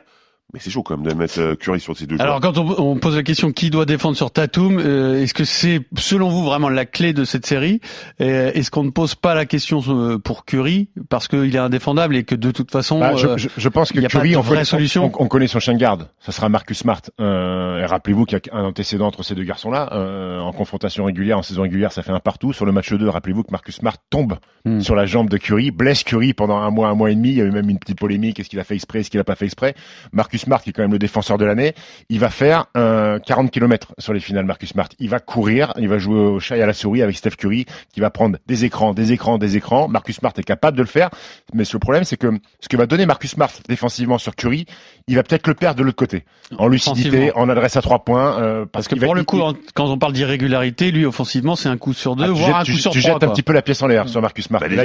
[0.54, 2.26] Mais c'est chaud quand même de mettre euh, Curry sur ces deux joueurs.
[2.28, 5.44] Alors quand on, on pose la question qui doit défendre sur Tatum, euh, est-ce que
[5.44, 7.80] c'est selon vous vraiment la clé de cette série?
[8.20, 9.80] Euh, Est-ce qu'on ne pose pas la question
[10.22, 10.88] pour Curry?
[11.08, 13.98] Parce qu'il est indéfendable et que de toute façon Bah, je, je, je pense que
[14.00, 15.10] y a pas Curry, de on vraie connaît, solution.
[15.18, 16.08] on, on connaît son chien de garde.
[16.20, 17.00] Ça sera Marcus Smart.
[17.20, 19.88] Euh, et rappelez-vous qu'il y a un antécédent entre ces deux garçons-là.
[19.92, 22.52] Euh, en confrontation régulière, en saison régulière, ça fait un partout.
[22.52, 24.78] Sur le match 2, rappelez-vous que Marcus Smart tombe Hmm.
[24.80, 27.30] sur la jambe de Curry, blesse Curry pendant un mois, un mois et demi.
[27.30, 28.38] Il y a eu même une petite polémique.
[28.38, 29.74] Est-ce qu'il a fait exprès, est-ce qu'il a pas fait exprès?
[30.12, 31.74] Marcus Smart, qui est quand même le défenseur de l'année,
[32.09, 34.44] il va faire euh, 40 km sur les finales.
[34.44, 37.16] Marcus Smart, il va courir, il va jouer au chat et à la souris avec
[37.16, 39.88] Steph Curry, qui va prendre des écrans, des écrans, des écrans.
[39.88, 41.11] Marcus Smart est capable de le faire,
[41.55, 44.66] mais le problème, c'est que ce que va donner Marcus Smart défensivement sur Curry,
[45.09, 46.24] il va peut-être le perdre de l'autre côté,
[46.59, 49.38] en lucidité, en adresse à trois points, euh, parce que qu'il va- pour le coup,
[49.38, 52.46] il- quand on parle d'irrégularité, lui offensivement c'est un coup sur deux, ah, tu voire
[52.46, 53.12] jettes, un tu- coup sur tu trois.
[53.14, 54.61] jettes un petit peu la pièce en l'air sur Marcus Smart.
[54.61, 54.83] Bah, déjà,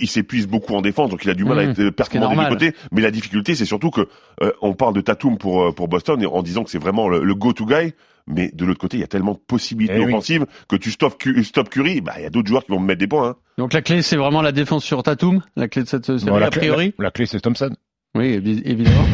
[0.00, 2.48] il s'épuise, beaucoup en défense, donc il a du mal à être performant des deux
[2.48, 2.72] côtés.
[2.92, 4.08] Mais la difficulté, c'est surtout que
[4.42, 7.08] euh, on parle de Tatum pour euh, pour Boston et en disant que c'est vraiment
[7.08, 7.92] le, le go-to guy.
[8.28, 10.12] Mais de l'autre côté, il y a tellement de possibilités Eh oui.
[10.12, 12.86] offensives que tu stops, stop Curry, bah il y a d'autres joueurs qui vont me
[12.86, 13.28] mettre des points.
[13.28, 13.36] Hein.
[13.56, 16.36] Donc la clé c'est vraiment la défense sur Tatum, la clé de cette série Bon,
[16.36, 16.94] la, a clé, priori.
[16.98, 17.70] la- la clé, c'est Thompson.
[18.16, 19.04] Oui, évi- évidemment.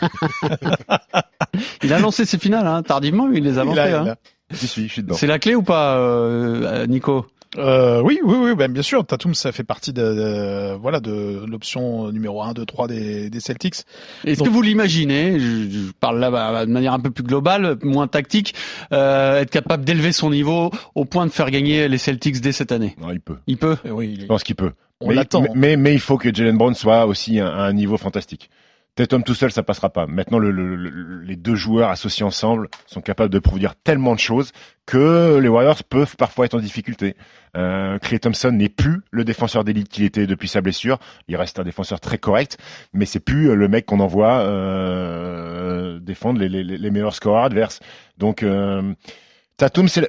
[1.82, 3.80] il a lancé ses finales hein, tardivement, mais il les a lancées.
[3.80, 4.14] hein.
[4.52, 5.04] suis, je suis.
[5.12, 7.26] C'est la clé ou pas, euh, Nico?
[7.56, 9.04] Euh, oui, oui, oui, ben bien sûr.
[9.06, 13.40] Tatum, ça fait partie de, de- voilà de l'option numéro 1, 2, 3 des, des
[13.40, 13.76] Celtics.
[14.24, 17.24] Est-ce Donc- que vous l'imaginez je, je parle là bah, de manière un peu plus
[17.24, 18.54] globale, moins tactique,
[18.92, 22.72] euh, être capable d'élever son niveau au point de faire gagner les Celtics dès cette
[22.72, 22.96] année?
[23.00, 23.36] Non, il peut.
[23.46, 23.76] Il peut?
[23.84, 24.72] Oui, il Je pense qu'il peut.
[25.00, 25.42] on mais, l'attend.
[25.42, 27.96] mais, mais, mais il faut que Jalen Brown soit aussi à un, à un niveau
[27.96, 28.50] fantastique.
[28.96, 30.06] Tatum tout seul, ça passera pas.
[30.06, 34.20] Maintenant, le, le- le- les deux joueurs associés ensemble sont capables de produire tellement de
[34.20, 34.52] choses
[34.86, 37.16] que les Warriors peuvent parfois être en difficulté.
[37.56, 41.00] Euh, Clay Thompson n'est plus le défenseur d'élite qu'il était depuis sa blessure.
[41.26, 42.56] Il reste un défenseur très correct,
[42.92, 47.80] mais c'est plus le mec qu'on envoie euh, défendre les, les, les meilleurs scoreurs adverses.
[48.18, 48.94] Donc, euh,
[49.56, 50.08] Tatum, c'est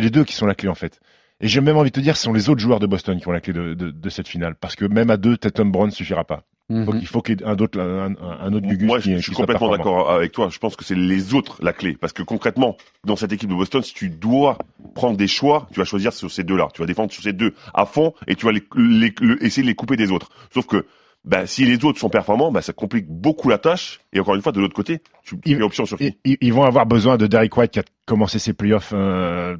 [0.00, 1.00] les deux qui sont la clé en fait.
[1.40, 3.28] Et j'ai même envie de te dire, ce sont les autres joueurs de Boston qui
[3.28, 5.90] ont la clé de, de, de cette finale, parce que même à deux, Tatum Brown
[5.90, 6.42] suffira pas.
[6.70, 6.98] Mhm.
[6.98, 9.70] qu'il faut qu'il y ait un autre, un, autre Gugus Moi, qui, je suis complètement
[9.70, 10.48] d'accord avec toi.
[10.50, 11.96] Je pense que c'est les autres la clé.
[11.98, 14.58] Parce que concrètement, dans cette équipe de Boston, si tu dois
[14.94, 16.68] prendre des choix, tu vas choisir sur ces deux-là.
[16.74, 19.62] Tu vas défendre sur ces deux à fond et tu vas les, les- le- essayer
[19.62, 20.28] de les couper des autres.
[20.52, 20.84] Sauf que
[21.24, 24.00] bah, si les autres sont performants, bah, ça complique beaucoup la tâche.
[24.12, 26.52] Et encore une fois, de l'autre côté, tu Il- fais option sur qui Ils, ils-
[26.52, 29.56] vont avoir besoin de Derrick White qui a commencé ses playoffs euh,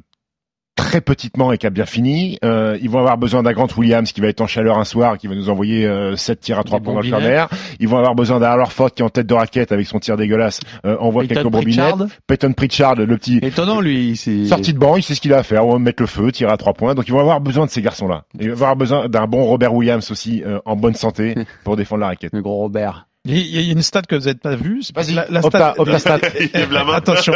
[0.79, 2.39] très petitement et qui a bien fini.
[2.43, 5.17] Euh, ils vont avoir besoin d'un Grant Williams qui va être en chaleur un soir,
[5.17, 7.49] qui va nous envoyer euh, 7 tirs à 3 Des points dans le corner.
[7.79, 10.15] Ils vont avoir besoin d'un Ford qui est en tête de raquette avec son tir
[10.15, 10.61] dégueulasse.
[10.85, 11.95] Euh, on voit Peyton quelques bombinettes.
[11.95, 12.07] Pritchard.
[12.27, 14.15] Peyton Pritchard, le petit Étonnant, lui.
[14.47, 15.65] sorti de banc, il sait ce qu'il a à faire.
[15.65, 16.95] On va mettre le feu, tirer à 3 points.
[16.95, 18.23] Donc ils vont avoir besoin de ces garçons-là.
[18.39, 22.01] Ils vont avoir besoin d'un bon Robert Williams aussi euh, en bonne santé pour défendre
[22.01, 22.31] la raquette.
[22.33, 23.08] Le gros Robert.
[23.25, 24.81] Il y a- une stat que vous n'avez pas vue.
[25.13, 26.19] la, la stat, Opta stat.
[26.95, 27.33] Attention.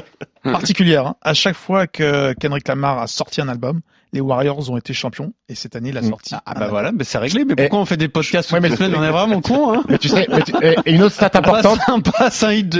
[0.42, 1.06] Particulière.
[1.08, 1.16] hein.
[1.22, 3.80] À chaque fois que Kendrick Lamar a sorti un album,
[4.16, 5.32] les Warriors ont été champions.
[5.48, 6.08] Et cette année, il a Mm.
[6.08, 6.34] sorti.
[6.34, 6.70] Ah un bah album.
[6.70, 7.44] voilà, mais c'est réglé.
[7.44, 9.82] Mais pourquoi on fait des podcasts toutes les le- semaines On est vraiment con, hein
[9.88, 11.78] Mais tu sais, mais tu- et- et une autre stat importante.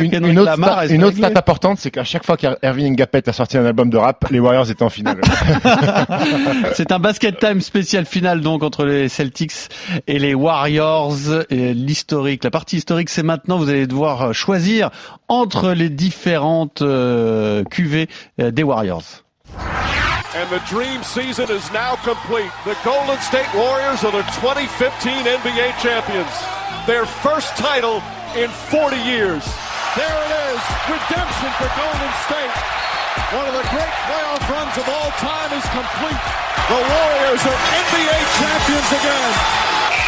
[0.00, 0.70] Une, autre, Lamar.
[0.72, 1.28] stat, et c'est une autre réglé.
[1.30, 4.40] stat importante, c'est qu'à chaque fois qu'Ervin Ngapet a sorti un album de rap, les
[4.40, 5.20] Warriors étaient en finale.
[6.74, 9.52] C'est un basket time spécial final donc entre les Celtics
[10.06, 11.14] et les Warriors.
[11.50, 13.58] Et L'historique, la partie historique, c'est maintenant.
[13.58, 14.90] Vous allez devoir choisir
[15.28, 18.08] entre les différentes euh, cuvées
[18.40, 19.02] euh, des Warriors.
[20.36, 22.52] And the dream season is now complete.
[22.68, 24.68] The Golden State Warriors are the 2015
[25.24, 26.28] NBA champions.
[26.84, 28.04] Their first title
[28.36, 29.40] in 40 years.
[29.96, 30.60] There it is.
[30.92, 32.52] Redemption for Golden State.
[33.32, 36.20] One of the great playoff runs of all time is complete.
[36.68, 39.32] The Warriors are NBA champions again.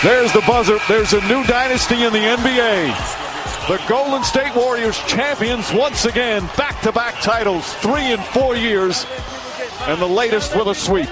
[0.04, 0.76] There's the buzzer.
[0.92, 2.92] There's a new dynasty in the NBA.
[3.66, 6.44] The Golden State Warriors champions once again.
[6.58, 9.06] Back-to-back titles, three in four years.
[9.86, 11.08] And the latest with a sweep.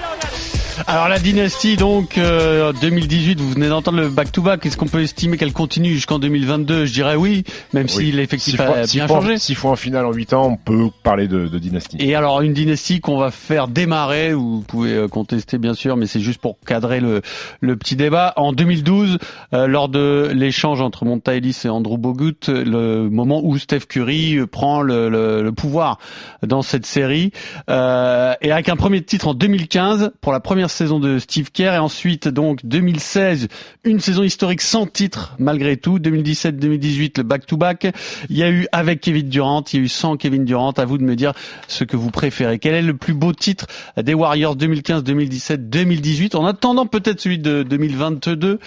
[0.89, 4.65] Alors la dynastie donc euh, 2018, vous venez d'entendre le back-to-back.
[4.65, 8.67] Est-ce qu'on peut estimer qu'elle continue jusqu'en 2022 Je dirais oui, même si l'effectif a
[8.67, 9.37] faut, bien changé.
[9.37, 11.97] s'il faut en finale en 8 ans, on peut parler de, de dynastie.
[11.99, 16.07] Et alors une dynastie qu'on va faire démarrer, vous pouvez euh, contester bien sûr, mais
[16.07, 17.21] c'est juste pour cadrer le,
[17.59, 18.31] le petit débat.
[18.37, 19.17] En 2012,
[19.53, 24.37] euh, lors de l'échange entre Monta Ellis et Andrew Bogut, le moment où Steph Curry
[24.37, 25.99] euh, prend le, le- le pouvoir
[26.43, 27.33] dans cette série,
[27.69, 31.73] euh, et avec un premier titre en 2015 pour la première saison de Steve Kerr,
[31.73, 33.47] et ensuite donc 2016,
[33.83, 37.87] une saison historique sans titre malgré tout, 2017-2018 le back-to-back.
[38.29, 40.71] Il y a eu avec Kevin Durant, il y a eu sans Kevin Durant.
[40.77, 41.33] À vous de me dire
[41.67, 42.59] ce que vous préférez.
[42.59, 43.65] Quel est le plus beau titre
[44.01, 48.59] des Warriors 2015, 2017, 2018 En attendant peut-être celui de 2022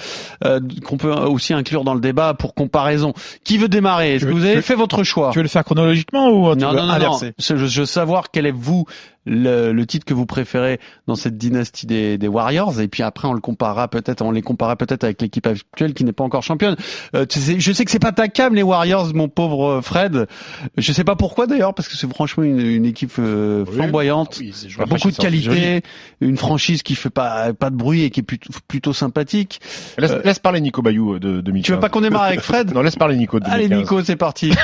[0.44, 3.12] euh, qu'on peut aussi inclure dans le débat pour comparaison.
[3.44, 4.14] Qui veut démarrer?
[4.14, 5.30] Est-ce que vous avez fait votre choix?
[5.32, 6.94] Tu veux le faire chronologiquement ou tu non, veux non, non, non.
[6.94, 7.32] inverser?
[7.38, 8.86] Je veux savoir quel est vous
[9.26, 13.28] le, le titre que vous préférez dans cette dynastie des, des Warriors et puis après
[13.28, 16.42] on le comparera peut-être, on les comparera peut-être avec l'équipe actuelle qui n'est pas encore
[16.42, 16.76] championne.
[17.14, 19.80] Euh, tu sais, je sais que c'est pas ta cam les Warriors, mon pauvre euh,
[19.82, 20.26] Fred.
[20.76, 24.36] Je sais pas pourquoi d'ailleurs parce que c'est franchement une, une équipe euh, flamboyante.
[24.40, 25.82] Oui, c'est Beaucoup de qualité,
[26.20, 29.60] une franchise qui fait pas pas de bruit et qui est plutôt, plutôt sympathique.
[29.98, 31.64] Laisse, Euh, laisse parler Nico Bayou de 2015.
[31.66, 32.72] Tu veux pas qu'on démarre avec Fred?
[32.74, 33.66] Non, laisse parler Nico de 2015.
[33.72, 34.52] Allez Nico, c'est parti.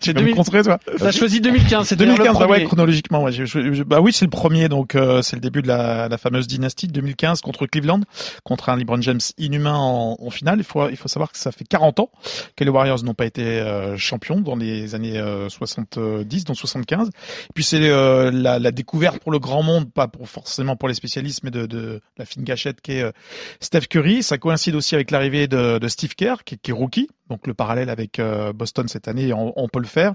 [0.00, 0.78] Tu me 2000 contrer, toi?
[0.98, 4.12] T'as choisi 2015, c'était 2015, le bah ouais, chronologiquement, ouais, je- je- je- bah oui,
[4.12, 7.40] c'est le premier, donc euh, c'est le début de la, la fameuse dynastie de 2015
[7.40, 8.00] contre Cleveland,
[8.44, 10.58] contre un LeBron James inhumain en, finale.
[10.58, 12.10] Il faut, il faut savoir que ça fait 40 ans
[12.56, 17.08] que les Warriors n'ont pas été euh, champions dans les années euh, 70, donc 75.
[17.08, 17.12] Et
[17.54, 21.50] puis c'est euh, la, découverte pour le grand monde, pas forcément pour les spécialistes, mais
[21.50, 23.12] de, de la fine gâchette qui est euh,
[23.60, 24.22] Steph Curry.
[24.22, 27.08] Ça coïncide aussi avec l'arrivée de, Steve Kerr, qui, est rookie.
[27.28, 30.14] Donc le parallèle avec euh, Boston cette année, on, on peut le faire.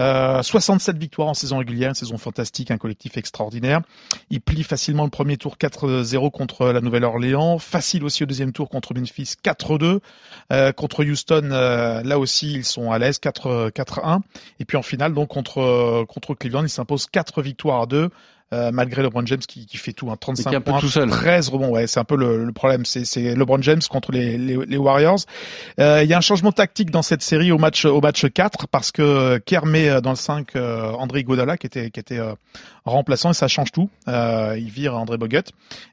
[0.00, 3.82] Euh, 67 victoires en saison régulière, une saison fantastique, un collectif extraordinaire.
[4.30, 8.68] Il plie facilement le premier tour 4-0 contre la Nouvelle-Orléans, facile aussi au deuxième tour
[8.68, 10.00] contre Memphis 4-2.
[10.52, 14.20] Euh, contre Houston, euh, là aussi ils sont à l'aise 4 4-1.
[14.60, 18.10] Et puis en finale donc contre euh, contre Cleveland, il s'impose 4 victoires à 2
[18.52, 20.80] euh, malgré LeBron James qui, qui fait tout, un 35 qui est un peu points,
[20.80, 21.10] tout seul.
[21.10, 21.70] 13 rebonds.
[21.70, 22.84] Ouais, c'est un peu le, le problème.
[22.84, 25.18] C'est, c'est LeBron James contre les, les, les Warriors.
[25.80, 28.68] Euh, Il y a un changement tactique dans cette série au match au match 4
[28.68, 32.18] parce que Kerr met euh, dans le 5 euh, André Godala qui était qui était
[32.18, 32.34] euh,
[32.84, 33.90] remplaçant et ça change tout.
[34.08, 35.42] Euh, il vire André Bogut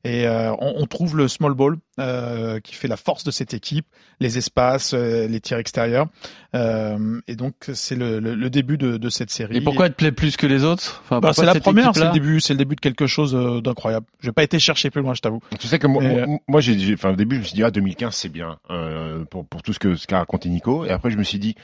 [0.03, 3.53] et euh, on, on trouve le small ball euh, qui fait la force de cette
[3.53, 3.85] équipe,
[4.19, 6.07] les espaces, euh, les tirs extérieurs.
[6.55, 9.57] Euh, et donc c'est le, le, le début de, de cette série.
[9.57, 11.01] Et pourquoi elle te plaît plus que les autres?
[11.03, 13.59] Enfin, Bah, c'est la première, c'est le début, c'est le début de quelque chose euh,
[13.61, 14.05] d'incroyable.
[14.21, 15.41] J'ai pas été chercher plus loin, je t'avoue.
[15.59, 17.55] Tu sais que moi, Et, moi, moi, j'ai, j'ai- enfin, au début, je me suis
[17.55, 20.85] dit, ah, 2015, c'est bien, euh, pour, pour tout ce que, ce qu'a raconté Nico.
[20.85, 21.55] Et après, je me suis dit,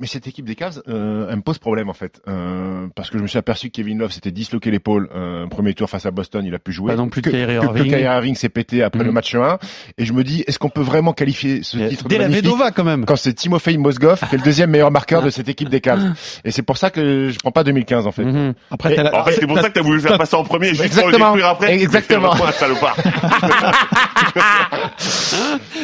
[0.00, 2.20] mais cette équipe des Cavs, euh, elle me pose problème, en fait.
[2.28, 5.74] Euh, parce que je me suis aperçu que Kevin Love s'était disloqué l'épaule, euh, premier
[5.74, 6.92] tour face à Boston, il a pu jouer.
[6.92, 7.88] Pas non plus de que, Kyrie que- que Irving.
[7.90, 9.58] Kyrie Irving s'est pété après le match 1.
[9.98, 12.24] Et je me dis, est-ce qu'on peut vraiment qualifier ce Et titre de Dès la
[12.28, 13.06] magnifique Vedova quand même.
[13.06, 16.12] quand c'est Timofey Mozgov qui est le deuxième meilleur marqueur de cette équipe des Cavs.
[16.44, 18.24] Et c'est pour ça que je prends pas 2015, en fait.
[18.24, 18.54] Mhm.
[18.70, 20.68] Après, Et- la- En fait, c'est pour ça que t'as voulu faire passer en premier,
[20.74, 21.32] juste pour le Exactement.
[21.32, 21.74] détruire après.
[21.74, 22.36] Exactement.
[22.36, 22.96] Fais, salopard.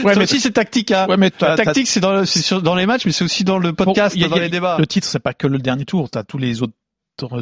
[0.05, 0.91] Ouais, mais aussi c'est tactique.
[0.93, 1.07] Hein.
[1.09, 3.43] Ouais, mais La tactique c'est dans, le- c'est sur- dans les matchs, mais c'est aussi
[3.45, 4.77] dans le podcast, Il dans il les débats.
[4.79, 6.11] Le titre, c'est pas que le dernier tour.
[6.11, 6.75] T'as tous les autres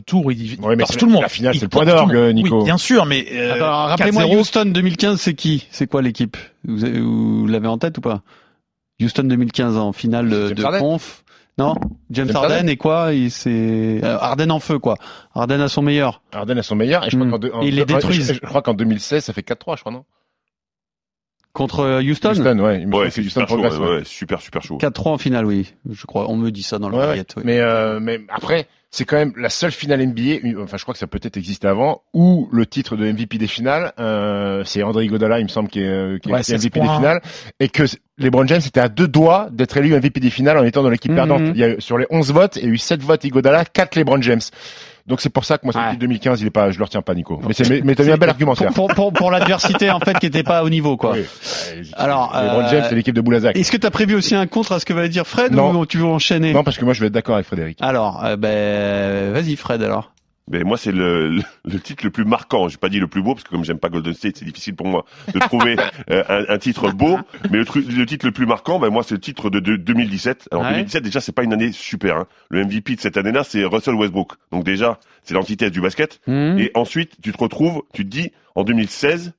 [0.06, 0.30] tours.
[0.32, 1.22] Il, il Ouais, mais tout le monde.
[1.22, 2.14] la finale, Il c'est le point d'orgue.
[2.34, 2.58] Nico.
[2.58, 5.66] Oui, bien sûr, mais euh, Attends, alors, rappelez-moi 4-0, Houston 2015, c'est qui?
[5.70, 6.36] C'est quoi l'équipe?
[6.64, 8.22] Vous, avez- vous l'avez en tête ou pas?
[9.00, 11.24] Houston 2015 en finale de, de conf.
[11.58, 11.74] Non,
[12.10, 13.12] James, James Harden Harden et quoi?
[13.12, 14.96] Il c'est euh, Harden en feu quoi.
[15.34, 16.22] Harden à son meilleur.
[16.32, 17.06] Harden à son meilleur.
[17.06, 17.50] Et je crois Mm.
[17.50, 17.84] qu'en Et ils les.
[17.86, 20.04] Je, je crois qu'en 2016, ça fait 4-3, je crois, non?
[21.52, 22.86] Contre euh, Houston, Houston, ouais.
[22.86, 24.78] Ouais, c'est Houston super chaud, ouais, super, super chaud.
[24.78, 25.74] 4-3 en finale, oui.
[25.90, 27.22] Je crois, on me dit ça dans le oui.
[27.44, 30.98] Mais, euh, mais après, c'est quand même la seule finale NBA, enfin je crois que
[30.98, 35.06] ça peut être existé avant, où le titre de MVP des finales, euh, c'est André
[35.08, 36.86] Godala, il me semble, qui est, euh, qui est- Ouais, qui est 16 MVP des
[36.88, 37.20] finales,
[37.60, 37.82] et que
[38.16, 41.10] LeBron James était à deux doigts d'être élu MVP des finales en étant dans l'équipe
[41.10, 41.16] Mhm.
[41.16, 41.42] perdante.
[41.54, 43.66] Il y a, eu- sur les 11 votes, il y a eu 7 votes Iguodala,
[43.66, 44.40] 4 LeBron James.
[45.06, 45.88] Donc c'est pour ça que moi, Ouais.
[45.88, 47.40] équipe 2015, il est pas, je le retiens pas, Nico.
[47.46, 48.72] Mais c'est, mais, mais t'as eu un bel argumentaire.
[48.72, 51.12] Pour, pour, pour, l'adversité en fait qui était pas au niveau quoi.
[51.12, 51.24] Oui.
[51.94, 53.56] Alors, euh, James, c'est l'équipe de Boulazac.
[53.56, 55.72] Est-ce que tu as prévu aussi un contre à ce que va dire Fred Non.
[55.74, 56.52] ou tu veux enchaîner?
[56.52, 57.78] Non, parce que moi, je vais être d'accord avec Frédéric.
[57.80, 60.12] Alors, euh, ben vas-y Fred alors.
[60.52, 62.68] Mais moi, c'est le, le, le titre le plus marquant.
[62.68, 64.76] J'ai pas dit le plus beau parce que comme j'aime pas Golden State, c'est difficile
[64.76, 65.76] pour moi de trouver
[66.10, 67.18] euh, un, un titre beau.
[67.50, 69.76] Mais le, tru- le titre le plus marquant, ben moi, c'est le titre de, de
[69.76, 70.48] 2017.
[70.52, 70.70] Alors Ouais.
[70.72, 72.16] 2017, déjà, c'est pas une année super.
[72.18, 72.26] Hein.
[72.50, 74.32] Le MVP de cette année-là, c'est Russell Westbrook.
[74.52, 76.20] Donc déjà, c'est l'antithèse du basket.
[76.26, 76.58] Hmm.
[76.58, 79.32] Et ensuite, tu te retrouves, tu te dis, en 2016,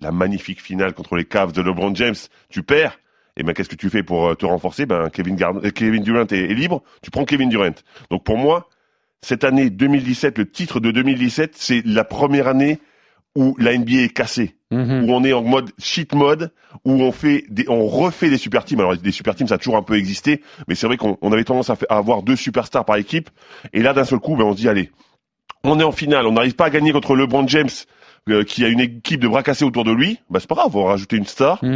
[0.00, 2.14] la magnifique finale contre les Cavs de LeBron James,
[2.48, 2.98] tu perds.
[3.36, 4.86] Et ben, qu'est-ce que tu fais pour euh, te renforcer?
[4.86, 7.70] Ben, Kevin, Gard- euh, Kevin Durant est, est libre, tu prends Kevin Durant.
[8.10, 8.68] Donc pour moi,
[9.22, 12.78] cette année 2017, le titre de 2017, c'est la première année
[13.36, 15.04] où la NBA est cassée, Mhm.
[15.08, 16.52] où on est en mode cheat mode,
[16.84, 18.80] où on fait des, on refait des super teams.
[18.80, 21.32] Alors des super teams, ça a toujours un peu existé, mais c'est vrai qu'on on
[21.32, 23.30] avait tendance à, à avoir deux superstars par équipe.
[23.72, 24.90] Et là, d'un seul coup, ben, on se dit, allez,
[25.62, 27.68] on est en finale, on n'arrive pas à gagner contre LeBron James,
[28.28, 30.18] euh, qui a une équipe de bras cassés autour de lui.
[30.30, 31.58] Bah c'est pas grave, on va rajouter une star.
[31.62, 31.66] Hmm.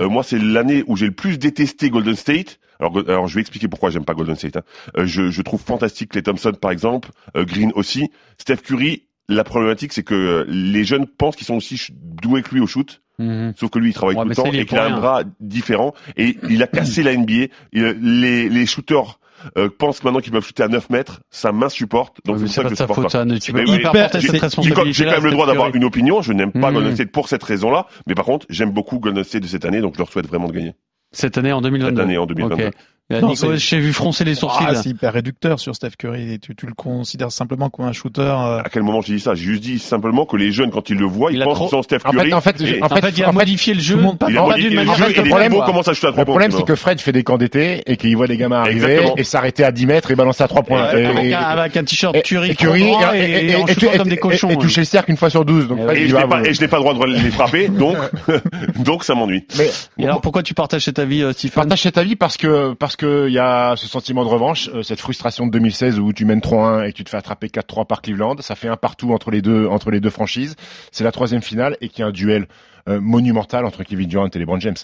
[0.00, 2.58] Euh, moi, c'est l'année où j'ai le plus détesté Golden State.
[2.80, 4.56] Alors, je vais expliquer pourquoi j'aime pas Golden State.
[4.56, 4.62] hein.
[4.96, 8.10] Euh, je, je trouve fantastique Clay Thompson, par exemple, Green aussi.
[8.38, 12.60] Steph Curry, la problématique, c'est que les jeunes pensent qu'ils sont aussi doués que lui
[12.60, 13.00] au shoot.
[13.20, 13.52] Mhm.
[13.56, 15.94] Sauf que lui, il travaille Ouais, tout le temps et qu'il a un bras différent.
[16.16, 17.46] Et il a cassé la NBA.
[17.72, 19.20] Il- les, les shooters
[19.58, 21.20] euh, pensent maintenant qu'ils peuvent shooter à 9 mètres.
[21.30, 22.18] Sa main supporte.
[22.24, 23.08] Donc Ouais, c'est ça pas que je supporte pas.
[23.08, 23.24] ça.
[23.40, 25.04] Tu peux mais porter cette J'ai j'ai responsabilité.
[25.04, 26.22] quand même le droit d'avoir une opinion.
[26.22, 26.74] Je n'aime pas Mhm.
[26.74, 27.86] Golden State pour cette raison-là.
[28.06, 29.80] Mais par contre, j'aime beaucoup Golden State de cette année.
[29.80, 30.72] Donc je leur souhaite vraiment de gagner.
[31.12, 31.94] Cette année en 2022.
[31.96, 32.66] Cette année en 2022.
[32.66, 32.72] Ok.
[33.12, 34.64] Euh, t'ai vu froncer les sourcils.
[34.68, 36.38] Ah, c'est hyper réducteur sur Steph Curry.
[36.40, 38.22] Tu, tu le considères simplement comme un shooter.
[38.22, 39.34] euh, À quel moment j'ai dit ça?
[39.34, 41.64] J'ai juste dit simplement que les jeunes, quand ils le voient, ils Il pensent trop-
[41.66, 42.28] qu'ils sont Steph En Curry.
[42.28, 43.94] fait, en fait, et- en en fait, il a en modifié le jeu.
[43.94, 46.12] tout le monde- pas, il a modifié le jeu les commencent à shooter à Le
[46.14, 46.32] 3 points.
[46.34, 49.14] problème, c'est que Fred fait des camps d'été et qu'il voit des gamins arriver Exactement.
[49.16, 50.82] et s'arrêter à 10 mètres et balancer à 3 points.
[50.82, 54.48] Avec, et- un, avec un t-shirt Curry, et Curry et, en comme des cochons.
[54.50, 55.68] et toucher le cercle une fois sur 12.
[55.68, 57.96] Donc Et je n'ai pas, le droit de les frapper, donc,
[58.84, 59.44] donc ça m'ennuie.
[59.58, 61.54] Mais Et alors pourquoi tu partages cet avis, euh, Stephen?
[61.54, 64.82] Partage cet avis parce que parce que il y a ce sentiment de revanche, euh,
[64.82, 67.86] cette frustration de 2016 où tu mènes 3-1 et que tu te fais attraper 4-3
[67.86, 68.36] par Cleveland.
[68.40, 70.56] Ça fait un partout entre les deux entre les deux franchises.
[70.90, 72.46] C'est la troisième finale et qu'il y a un duel
[72.88, 74.74] euh, monumental entre Kevin Durant et LeBron James.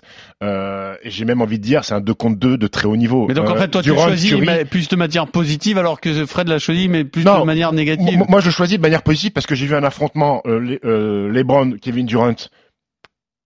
[0.43, 2.97] Euh, et j'ai même envie de dire, c'est un 2 contre 2 de très haut
[2.97, 3.27] niveau.
[3.27, 6.25] Mais donc en Euh, fait, toi tu choisis Curry- plus de manière positive alors que
[6.27, 7.41] Fred l'a choisi mais plus Non.
[7.41, 8.17] de manière négative.
[8.19, 10.81] Moi, moi, je choisis de manière positive parce que j'ai vu un affrontement euh, les-
[11.33, 12.35] LeBron, Kevin Durant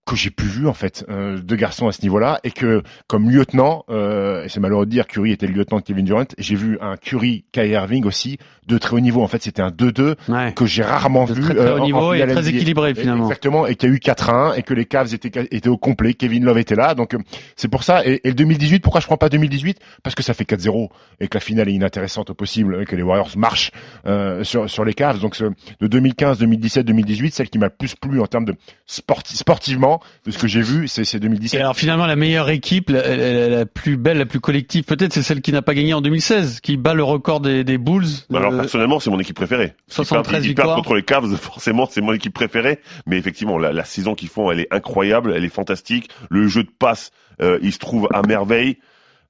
[0.05, 3.31] que j'ai plus vu en fait euh, de garçons à ce niveau-là et que comme
[3.31, 6.57] lieutenant euh, et c'est malheureux de dire Curry était le lieutenant de Kevin Durant j'ai
[6.57, 10.17] vu un Curry Kyrie Irving aussi de très haut niveau en fait c'était un 2-2
[10.29, 10.53] Ouais.
[10.55, 12.95] que j'ai rarement De vu très, très euh, haut en- en niveau et très équilibré
[12.97, 13.25] finalement.
[13.27, 16.15] Exactement, et qu'il y a eu 4-1 et que les Cavs étaient, étaient au complet,
[16.15, 17.19] Kevin Love était là, donc euh,
[17.57, 18.05] c'est pour ça.
[18.05, 20.89] Et, le 2018, pourquoi je prends pas 2018 Parce que ça fait 4-0
[21.21, 23.71] et que la finale est inintéressante au possible, et que les Warriors marchent
[24.07, 25.21] euh, sur, sur les Cavs.
[25.21, 25.45] Donc ce,
[25.81, 28.55] de 2015, 2017, 2018, celle qui m'a le plus plu en termes de
[28.89, 29.92] sporti- sportivement,
[30.27, 31.61] de ce que j'ai vu, c'est c'est Et 2017.
[31.61, 35.23] alors finalement la meilleure équipe, la, la- la plus belle, la plus collective, peut-être c'est
[35.23, 38.07] celle qui n'a pas gagné en 2016, qui bat le record des, des Bulls.
[38.31, 39.75] Bah alors Euh, personnellement, c'est mon équipe préférée.
[39.89, 40.77] 73 ils perdent, ils victoires.
[40.77, 42.79] contre les Cavs, forcément, c'est mon équipe préférée.
[43.07, 46.11] Mais effectivement, la, la saison qu'ils font, elle est incroyable, elle est fantastique.
[46.31, 48.79] Le jeu de passe, euh, il se trouve à merveille.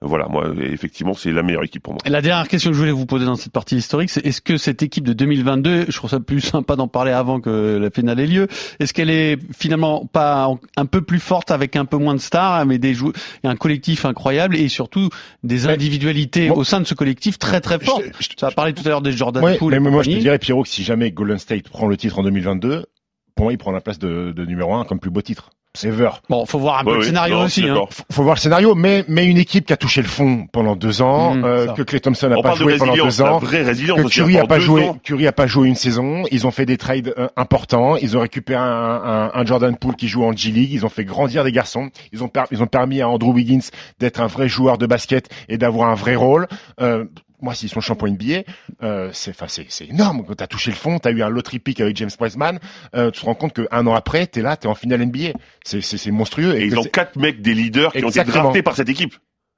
[0.02, 2.02] Voilà, moi, effectivement, c'est la meilleure équipe pour moi.
[2.06, 4.56] La dernière question que je voulais vous poser dans cette partie historique, c'est est-ce que
[4.56, 8.18] cette équipe de 2022, je trouve ça plus sympa d'en parler avant que la finale
[8.20, 8.48] ait lieu,
[8.80, 12.66] est-ce qu'elle est finalement pas un peu plus forte avec un peu moins de stars,
[12.66, 13.12] mais des joueurs,
[13.44, 15.08] et un collectif incroyable et surtout
[15.44, 18.02] des individualités Moi- au sein de ce collectif très très fortes?
[18.18, 20.10] je- Ça a parlé tout à l'heure des Jordan Ouais, Poole mais et moi je
[20.10, 22.86] te dirais Pierrot que si jamais Golden State prend le titre en 2022,
[23.34, 25.50] pour moi il prend la place de, de numéro 1 comme plus beau titre.
[25.82, 26.10] Ever.
[26.28, 27.66] Bon, faut voir un peu le oui, scénario non, aussi.
[27.66, 27.80] Hein.
[28.10, 31.00] Faut- voir le scénario, mais mais une équipe qui a touché le fond pendant deux
[31.00, 34.08] ans, Mmh, euh, que Clay Thompson n'a pas de joué pendant deux la ans, que
[34.08, 34.98] Curry a pas joué, ans.
[35.02, 36.24] Curry a pas joué une saison.
[36.30, 37.96] Ils ont fait des trades euh, importants.
[37.96, 40.72] Ils ont récupéré un, un, un Jordan Poole qui joue en G League.
[40.72, 41.88] Ils ont fait grandir des garçons.
[42.12, 43.66] Ils ont per- ils ont permis à Andrew Wiggins
[43.98, 46.48] d'être un vrai joueur de basket et d'avoir un vrai rôle.
[46.82, 47.06] Euh,
[47.42, 48.42] moi, s'ils sont champions NBA,
[48.82, 50.24] euh, c'est, enfin, c'est, c'est énorme.
[50.26, 52.58] Quand t'as touché le fond, t'as eu un lottery pick avec James Wiseman,
[52.94, 55.38] euh, tu te rends compte qu'un an après, t'es là, t'es en finale NBA.
[55.64, 56.56] C'est, c'est, c'est monstrueux.
[56.56, 59.14] Et ils ont quatre mecs des leaders qui ont été draftés par cette équipe.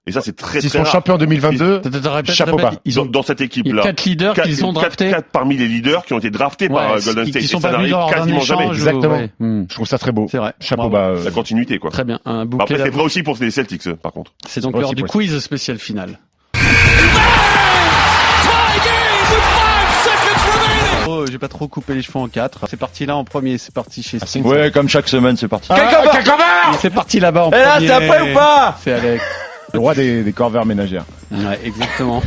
[0.07, 0.93] Et ça, c'est très s'ils sont rare.
[0.93, 2.75] champions en 2022, Attends, attends, répète, Chapeau bas.
[2.85, 3.83] Ils ont dans cette équipe-là.
[3.85, 5.09] quatre leaders qu'ils ont draftés.
[5.09, 7.41] quatre parmi les leaders qui ont été draftés par Ouais, euh, Golden State.
[7.41, 8.67] qui sont pas venus quasiment jamais.
[8.67, 9.15] Exactement.
[9.15, 9.31] ouais.
[9.39, 9.65] Hmm.
[9.67, 10.27] je trouve ça très beau.
[10.31, 10.53] C'est vrai.
[10.61, 11.09] Chapeau bas.
[11.09, 11.91] euh, La continuité, quoi.
[11.91, 12.21] Très bien.
[12.27, 14.35] Un Bah, bouquet Après, c'est vrai aussi pour les Celtics, par contre.
[14.47, 16.19] C'est donc l'heure du quiz spécial final.
[21.07, 22.61] Oh, j'ai pas trop coupé les cheveux en quatre.
[22.69, 25.69] C'est parti là en premier, c'est parti chez Ah, Ouais, comme chaque semaine, c'est parti.
[25.71, 27.87] Ah, C'est parti là-bas en Et là, premier.
[27.89, 29.25] c'est après ou pas C'est Alex.
[29.73, 31.05] Le roi des, des corvères ménagères.
[31.33, 32.23] Ouais, exactement.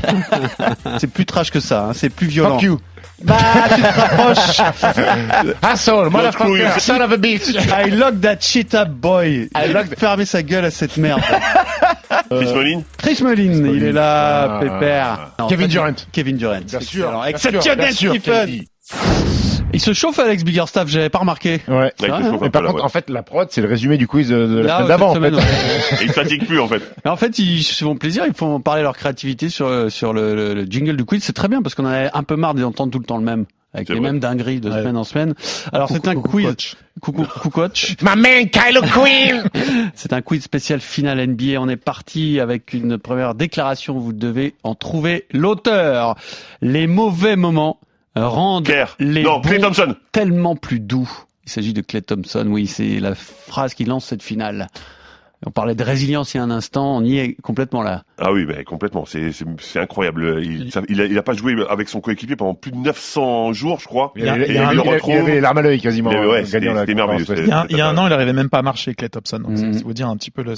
[1.00, 2.56] c'est plus trash que ça, hein, c'est plus violent.
[2.56, 2.80] Fuck you.
[3.24, 3.36] Bah,
[3.76, 4.62] tu te rapproches.
[5.62, 7.50] Asshole, motherfucker, son of a bitch.
[7.56, 9.50] I lock that shit up, boy.
[9.56, 11.22] I lock fermer sa gueule à cette merde.
[12.30, 14.60] Chris Mullin Chris Mullin, il est là, Ah.
[14.62, 15.32] pépère.
[15.40, 15.96] Non, Kevin Durant.
[16.12, 16.62] Kevin Durant.
[16.62, 17.10] Bien sûr.
[17.10, 19.37] Alors, exceptionnel, sûr, bien sûr, Stephen.
[19.74, 21.60] Il se chauffe, Alex Biggerstaff, j'avais pas remarqué.
[21.68, 21.92] Ouais.
[22.10, 22.32] Hein.
[22.34, 22.86] Mais peu, par là, contre, ouais.
[22.86, 25.10] en fait, la prod, c'est le résumé du quiz de, de la Là, semaine d'avant,
[25.12, 25.30] en fait.
[25.34, 25.42] ouais.
[26.04, 26.82] Ils fatiguent plus, en fait.
[27.04, 30.36] Mais en fait, ils se font plaisir, ils font parler leur créativité sur, sur le,
[30.36, 31.22] le- le jingle du quiz.
[31.24, 33.46] C'est très bien parce qu'on avait un peu marre d'entendre tout le temps le même.
[33.74, 34.04] Avec les vrai.
[34.06, 34.80] mêmes dingueries de Ouais.
[34.80, 35.36] semaine en semaine.
[35.74, 36.46] Alors c'est un Coucou, quiz.
[36.48, 36.76] coach.
[37.02, 37.96] Coucou, coucou coach.
[38.02, 39.44] My man, Kylo Queen.
[39.94, 41.60] C'est un quiz spécial final NBA.
[41.60, 44.00] On est parti avec une première déclaration.
[44.00, 46.16] Vous devez en trouver l'auteur.
[46.62, 47.78] Les mauvais moments
[48.26, 48.96] rendent Kerr.
[49.00, 49.96] les Non, Clay Thompson.
[50.12, 51.10] tellement plus doux.
[51.46, 52.46] Il s'agit de Clay Thompson.
[52.48, 54.68] Oui, c'est la phrase qui lance cette finale.
[55.46, 56.98] On parlait de résilience il y a un instant.
[56.98, 58.02] On y est complètement là.
[58.18, 59.06] Ah oui, mais complètement.
[59.06, 60.40] C'est, c'est, c'est incroyable.
[60.44, 63.54] Il, ça- il, a, il a pas joué avec son coéquipier pendant plus de 900
[63.54, 64.14] jours, je crois.
[64.16, 65.30] Il avait, Et il avait- le retrouve.
[65.30, 66.10] il larmes à l'œil quasiment.
[66.10, 67.44] Ouais, en c'était- gagnant la c'était conférence merveilleux, Ouest.
[67.46, 69.38] Il y a, un- y a an, il arrivait même pas à marcher, Clay Thompson.
[69.40, 69.74] Donc, Mhm.
[69.74, 70.56] c'est vous dire un petit peu le,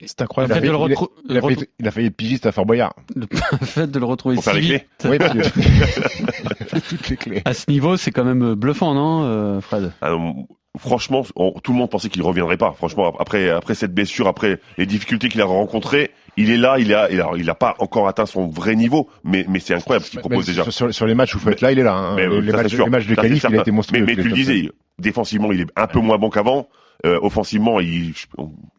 [0.00, 0.52] c'est, c'est Il incroyable.
[0.52, 0.96] a, Le fait fait, de le il a-
[1.28, 2.94] il a le fait- il a failli être pigiste à Fort Boyard.
[3.14, 3.26] Le
[3.62, 7.42] fait de le retrouver Pour faire si les vite Oui, parce que- toutes les clés.
[7.44, 9.92] à ce niveau, c'est quand même bluffant, non, euh, Fred?
[10.00, 10.46] Ah, non,
[10.78, 12.72] franchement, on- tout le monde pensait qu'il reviendrait pas.
[12.72, 16.92] Franchement, après, après cette blessure, après les difficultés qu'il a rencontrées, il est là, il
[16.94, 20.04] a, il a, il a pas encore atteint son vrai niveau, mais, mais c'est incroyable
[20.04, 20.70] ce qu'il propose Mais déjà.
[20.70, 21.94] Sur, les matchs où il faut être là, il est là.
[21.94, 22.16] hein.
[22.16, 22.84] Mais, les, euh, ça, matchs, c'est sûr.
[22.86, 24.04] les matchs de qualif, il a été monstrueux.
[24.06, 26.68] Mais, tu le disais, défensivement, il est un peu moins bon qu'avant.
[27.06, 28.14] Euh, offensivement, il,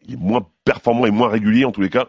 [0.08, 2.06] il est moins performant et moins régulier en tous les cas.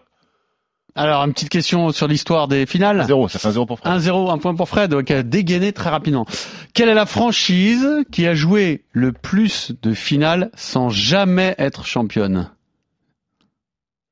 [0.98, 3.06] Alors, une petite question sur l'histoire des finales.
[3.06, 3.94] 0, ça fait un 0 pour Fred.
[3.94, 6.26] 1 0, un point pour Fred, qui euh, a dégainé très rapidement.
[6.74, 12.50] Quelle est la franchise qui a joué le plus de finales sans jamais être championne?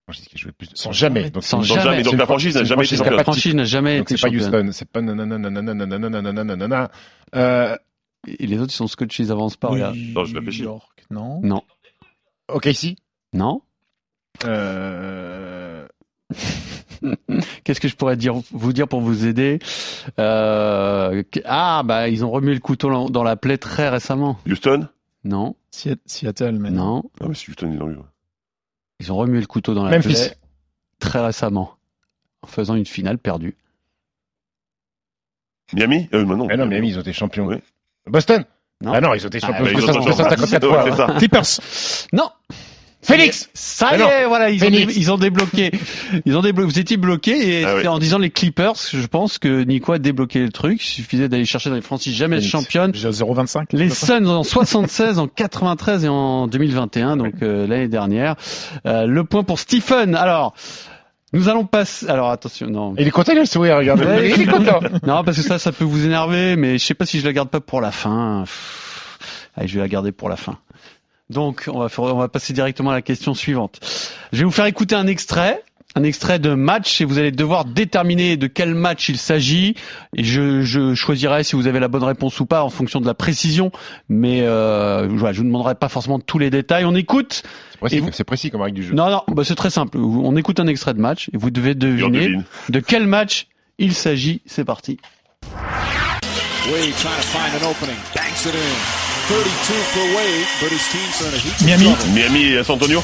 [0.04, 0.78] Franchise qui a joué plus de...
[0.78, 1.82] sans jamais donc sans, sans jamais.
[1.84, 2.04] jamais.
[2.04, 4.36] donc la franchise n'a jamais été championne la franchise n'a jamais donc été c'est pas
[4.36, 6.92] Houston c'est pas nanana nanana nanana nanana
[7.34, 7.76] euh...
[8.28, 9.94] et les autres ils sont scotchés ils avancent pas oui, là.
[9.96, 11.64] non je réfléchis York non non
[12.50, 12.98] ok ici
[13.34, 13.64] non
[14.46, 15.88] euh...
[17.64, 19.60] Qu'est-ce que je pourrais dire, vous dire pour vous aider
[20.20, 24.38] euh, Ah, bah, ils ont remué le couteau dans- la plaie très récemment.
[24.48, 24.88] Houston?
[25.24, 27.04] Non, Seat- Seattle, mais non.
[27.20, 27.98] Ah, mais c'est Houston, ils l'ont eu.
[29.00, 30.10] Ils ont remué le couteau dans la Memphis.
[30.14, 30.38] plaie
[31.00, 31.76] très récemment,
[32.44, 33.56] en faisant une finale perdue.
[35.74, 36.08] Miami?
[36.14, 36.46] Euh, bah non.
[36.48, 37.48] mais non, Miami, ils ont été champions.
[37.48, 37.56] Oui.
[38.08, 38.46] Boston?
[38.82, 38.94] Non.
[38.94, 40.86] Ah non, ils ont été champions bah, ils ont- 254 Ouais, fois.
[40.92, 41.18] c'est ça.
[41.18, 42.08] Clippers.
[42.14, 42.30] Non.
[43.06, 44.10] Félix Ça Mais y non.
[44.10, 44.94] est, voilà, ils ont, Phoenix.
[44.94, 45.72] dé- ils ont débloqué.
[46.26, 46.68] Ils ont débloqué.
[46.74, 47.88] Vous étiez bloqué et Ah oui.
[47.88, 50.84] en disant les Clippers, je pense que Nico a débloqué le truc.
[50.84, 52.52] Il suffisait d'aller chercher dans les franchises jamais Phoenix.
[52.52, 52.92] championnes.
[52.94, 53.68] J'ai 0,25.
[53.74, 58.36] Les Suns en 76, en 93 et en 2021, donc euh, l'année dernière.
[58.86, 60.16] Euh, le point pour Stephen.
[60.16, 60.54] Alors,
[61.34, 62.08] nous allons passer.
[62.08, 62.96] Alors attention, non.
[62.98, 63.78] Il est content, il a le sourire.
[63.78, 64.32] Ouais.
[64.36, 64.80] Il est content.
[65.06, 67.34] Non, parce que ça, ça peut vous énerver, mais je sais pas si je la
[67.34, 68.46] garde pas pour la fin.
[69.56, 70.58] Allez, je vais la garder pour la fin.
[71.30, 73.80] Donc, on va, faire- on va passer directement à la question suivante.
[74.32, 75.64] Je vais vous faire écouter un extrait,
[75.96, 79.76] un extrait de match, et vous allez devoir déterminer de quel match il s'agit.
[80.16, 83.08] Et je, je choisirai si vous avez la bonne réponse ou pas en fonction de
[83.08, 83.72] la précision.
[84.08, 86.86] Mais euh, voilà, je vous demanderai pas forcément tous les détails.
[86.86, 87.42] On écoute.
[87.88, 88.94] C'est précis, vous- comme règle du jeu.
[88.94, 89.98] Non, non, bah, c'est très simple.
[89.98, 92.44] On écoute un extrait de match et vous devez deviner devine.
[92.70, 93.48] de quel match
[93.80, 94.42] il s'agit.
[94.46, 94.98] C'est parti.
[95.44, 97.98] Wade trying to find an opening.
[98.16, 99.05] Banks it in.
[99.28, 101.86] 32 for Wade, but his team's in a heap of Miami.
[102.14, 103.02] Miami et San Antonio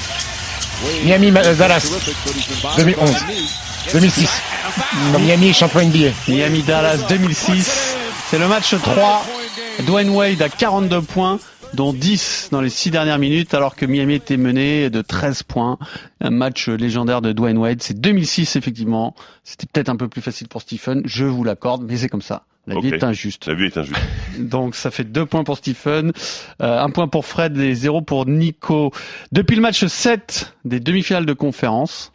[1.04, 1.90] Miami, Dallas.
[1.90, 2.96] terrific, but he's been bothered 2011.
[2.96, 3.48] by his knee.
[3.82, 4.24] Gets 2006.
[4.24, 5.12] a sack and a foul.
[5.14, 6.14] Non, Miami champion NBA.
[6.28, 7.96] Miami Dallas 2006.
[8.30, 9.22] C'est le match 3.
[9.86, 11.40] Dwayne Wade a 42 points,
[11.74, 15.78] dont 10 dans les 6 dernières minutes, alors que Miami était mené de 13 points.
[16.20, 17.82] Un match légendaire de Dwayne Wade.
[17.82, 19.16] C'est 2006, effectivement.
[19.44, 21.02] C'était peut-être un peu plus facile pour Stephen.
[21.06, 22.44] Je vous l'accorde, mais c'est comme ça.
[22.68, 23.48] La vie est injuste.
[23.48, 24.00] La vue est injuste.
[24.40, 26.12] Donc ça fait deux points pour Stephen,
[26.62, 28.92] euh, un point pour Fred et zéro pour Nico.
[29.32, 32.12] Depuis le match 7 des demi-finales de conférence,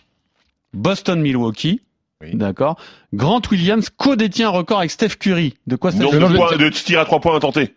[0.73, 1.81] Boston-Milwaukee,
[2.23, 2.31] Oui.
[2.35, 2.79] d'accord,
[3.13, 5.55] Grant Williams co-détient un record avec Steph Curry.
[5.67, 7.75] De quoi ça de, de tirs à trois points à tenter.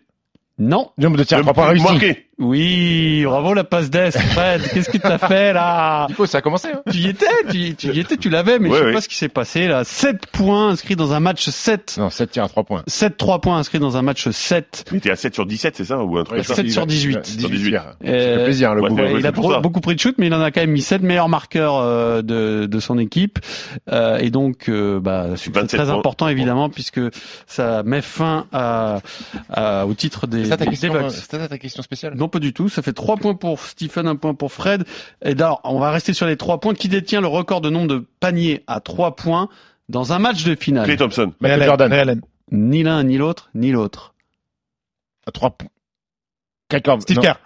[0.60, 0.90] Non.
[0.98, 1.92] Le trois points plus réussis.
[1.92, 2.26] marqué.
[2.40, 4.62] Oui, bravo la passe d'Est, Fred.
[4.72, 6.68] Qu'est-ce que t'as fait là Nico, ça a commencé.
[6.74, 6.80] Hein.
[6.90, 8.92] Tu y étais, tu, tu y étais, tu l'avais, mais Ouais, je sais ouais.
[8.94, 9.84] pas ce qui s'est passé là.
[9.84, 11.96] 7 points inscrits dans un match 7.
[11.98, 12.82] Non, 7 tirs à 3 points.
[12.86, 14.86] 7 3 points inscrits dans un match 7.
[14.90, 16.70] Il était à 7 sur 17, c'est ça Ou un truc Ouais, comme ça 7
[16.70, 17.20] sur 18.
[17.36, 17.82] 18 tirs.
[17.82, 20.28] Ça Euh, fait plaisir, le ouais, ouais, il a pro- beaucoup pris de shoot, mais
[20.28, 23.38] il en a quand même mis 7 meilleurs marqueurs euh, de, de son équipe.
[23.92, 25.98] Euh, et donc, euh, bah, c'est 27 très points.
[25.98, 27.00] important évidemment puisque
[27.46, 29.00] ça met fin à,
[29.50, 31.10] à- au titre des, C'est ça ta des question, Bucks.
[31.10, 32.14] c'est ça ta question spéciale?
[32.16, 32.68] Non, pas du tout.
[32.68, 34.84] Ça fait 3 points pour Stephen, un point pour Fred.
[35.22, 36.74] Et alors, on va rester sur les 3 points.
[36.74, 39.48] Qui détient le record de nombre de paniers à 3 points
[39.88, 41.32] dans un match de finale Clay Thompson.
[41.40, 41.90] Michael Allen, Jordan.
[41.90, 42.20] Ray Allen.
[42.52, 44.14] Ni l'un, ni l'autre, ni l'autre.
[45.26, 45.68] À 3 points.
[47.00, 47.40] Steve non, Kerr.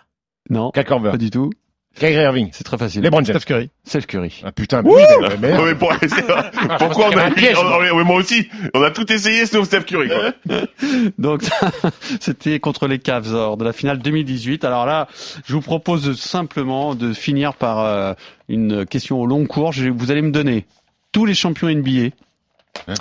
[0.51, 1.51] Non, pas du tout.
[1.99, 2.49] Kyrie Irving.
[2.53, 3.03] C'est très facile.
[3.03, 3.39] LeBron James.
[3.39, 3.71] Steph Curry.
[3.85, 4.43] Steph Curry.
[4.45, 5.03] Ah putain, mais oui,
[5.41, 5.93] mais mais pour-
[6.79, 8.17] Pourquoi on qu'il y a piège, Oh, moi.
[8.17, 8.49] aussi.
[8.75, 10.09] On a tout essayé sauf Steph Curry.
[10.09, 10.59] Quoi.
[11.19, 11.43] Donc
[12.21, 14.65] c'était contre les Cavs lors de la finale 2018.
[14.65, 15.09] Alors là,
[15.47, 18.13] je vous propose simplement de finir par euh,
[18.49, 19.73] une question au long cours.
[19.73, 20.67] Je- vous allez me donner
[21.13, 22.11] tous les champions NBA
[22.89, 22.95] Hein?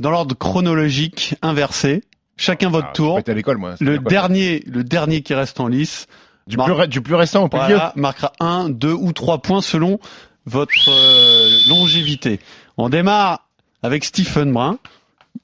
[0.00, 2.02] Dans l'ordre chronologique inversé,
[2.36, 3.16] chacun votre Ah, tour.
[3.18, 3.70] J'étais à l'école, moi.
[3.70, 6.08] Le C'était quoi dernier, le dernier qui reste en lice,
[6.46, 7.76] Du plus, ré- du plus récent au plus vieux.
[7.76, 9.98] voilà, marquera un, deux ou trois points selon
[10.46, 12.38] votre euh, longévité.
[12.76, 13.48] On démarre
[13.82, 14.78] avec Stephen Brun,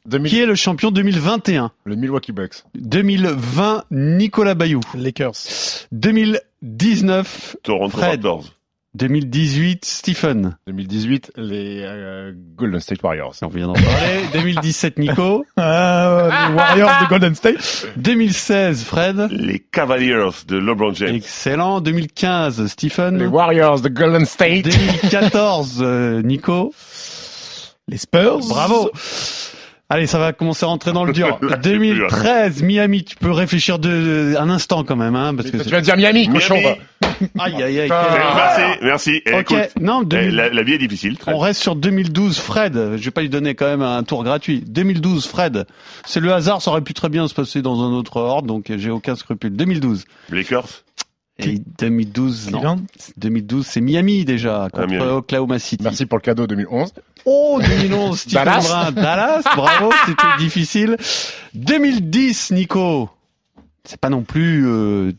[0.06, 1.70] 2000 qui est le champion 2021.
[1.84, 2.64] Le Milwaukee Bucks.
[2.74, 4.80] 2020, Nicolas Bayou.
[4.94, 5.32] Lakers.
[5.92, 8.10] 2019, Toronto Fred.
[8.24, 8.44] Raptors.
[8.94, 10.56] 2018, Stephen.
[10.66, 13.34] 2018, les euh, Golden State Warriors.
[13.42, 14.20] On vient d'en parler.
[14.32, 15.44] 2017, Nico.
[15.56, 17.86] Ah, les Warriors de Golden State.
[17.96, 19.28] 2016, Fred.
[19.30, 21.14] Les Cavaliers de LeBron James.
[21.14, 21.80] Excellent.
[21.80, 23.22] 2015, Les Stephen.
[23.26, 24.64] Warriors de Golden State.
[24.64, 26.74] 2014, euh, Nico.
[27.86, 28.40] Les Spurs.
[28.48, 28.90] Bravo.
[29.92, 31.26] Allez, ça va commencer à rentrer dans le dur.
[31.42, 32.06] Là, c'est plus, là.
[32.08, 33.04] 2013, Miami.
[33.04, 36.28] Tu peux réfléchir de, un instant quand même, hein, parce que Tu vas dire Miami,
[36.28, 36.54] cochon.
[36.54, 36.76] Miami.
[37.38, 37.88] aïe, aïe, aïe.
[37.90, 39.22] Merci, merci.
[39.26, 39.50] Eh, Ok.
[39.52, 41.18] écoute, Non, eh, 2000 la, la vie est difficile.
[41.18, 41.32] très.
[41.34, 42.74] On reste sur 2012, Fred.
[42.96, 44.62] Je vais pas lui donner quand même un tour gratuit.
[44.66, 45.66] 2012, Fred.
[46.06, 48.72] C'est le hasard, ça aurait pu très bien se passer dans un autre ordre, donc
[48.74, 49.56] j'ai aucun scrupule.
[49.56, 50.04] 2012.
[50.30, 50.68] Lakers.
[51.42, 52.58] Et 2012, non.
[52.58, 52.80] Cleveland.
[53.16, 55.04] 2012, c'est Miami déjà, contre Miami.
[55.04, 55.82] Oklahoma City.
[55.82, 56.92] Merci pour le cadeau 2011.
[57.24, 58.60] Oh, 2011, Stephen Dallas.
[58.68, 58.92] Brun.
[58.92, 60.96] Dallas, bravo, c'était difficile.
[61.54, 63.10] 2010, Nico.
[63.84, 65.12] C'est pas non plus euh,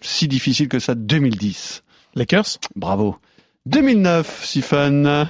[0.00, 1.82] si difficile que ça, 2010.
[2.14, 2.58] Lakers?
[2.76, 3.16] Bravo.
[3.66, 5.28] 2009, Stephen.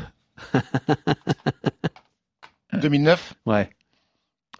[2.72, 3.70] 2009, Ouais.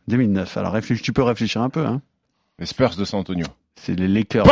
[0.09, 0.57] 2009.
[0.57, 1.85] Alors réfléchis, tu peux réfléchir un peu.
[1.87, 2.01] Hein.
[2.59, 3.47] les Spurs de San Antonio.
[3.83, 4.45] C'est les Lakers.
[4.45, 4.51] Le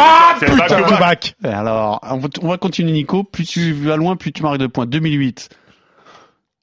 [0.56, 0.68] back-to-back.
[0.70, 1.34] Back to back.
[1.44, 3.24] Alors, on va, on va continuer Nico.
[3.24, 4.86] Plus tu vas loin, plus tu marques de points.
[4.86, 5.48] 2008.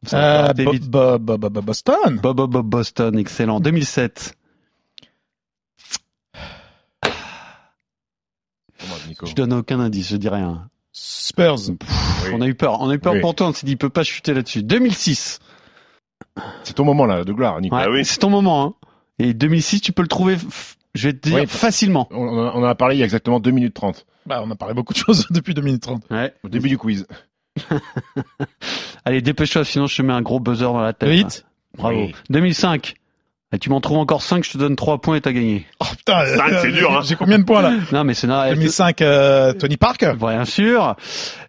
[0.06, 0.74] Ça va Euh, Bo-.
[0.74, 2.20] Bo- Bo- Bo- Bo- Boston.
[2.22, 3.60] Bob, Bob, Bob, Boston, excellent.
[3.60, 4.36] 2007.
[8.80, 10.70] Comment, Nico Je donne aucun indice, je dis rien.
[10.92, 11.56] Spurs.
[11.70, 11.78] Oui.
[12.34, 12.82] On a eu peur.
[12.82, 13.22] On a eu peur Oui.
[13.22, 13.48] pour toi.
[13.48, 14.64] On s'est dit, il peut pas chuter là-dessus.
[14.64, 15.40] 2006.
[16.64, 17.76] C'est ton moment là de gloire, Nico.
[17.76, 18.06] Ouais, Ah oui.
[18.06, 18.64] C'est ton moment.
[18.64, 18.74] Hein.
[19.20, 20.38] Et 2006, tu peux le trouver
[20.96, 21.48] Je vais te dire Oui.
[21.48, 22.08] facilement.
[22.12, 24.06] On, on en a- parlé il y a exactement 2 minutes 30.
[24.26, 26.04] Bah, on a parlé beaucoup de choses depuis 2 minutes 30.
[26.12, 26.34] Ouais.
[26.44, 27.08] Au début du quiz.
[29.06, 31.10] Allez, dépêche-toi, sinon je te mets un gros buzzer dans la tête.
[31.10, 31.46] Le hit
[31.78, 31.98] Bravo.
[32.00, 32.16] Oui.
[32.30, 32.96] 2005.
[33.52, 35.68] Et tu m'en trouves encore 5, je te donne 3 points et t'as gagné.
[35.80, 37.02] Oh putain, Cinq, c'est dur, hein.
[37.04, 37.74] J'ai combien de points là?
[37.92, 38.56] Non, mais c'est normal.
[38.56, 40.04] 2005, euh, Tony Park?
[40.18, 40.96] Bien sûr.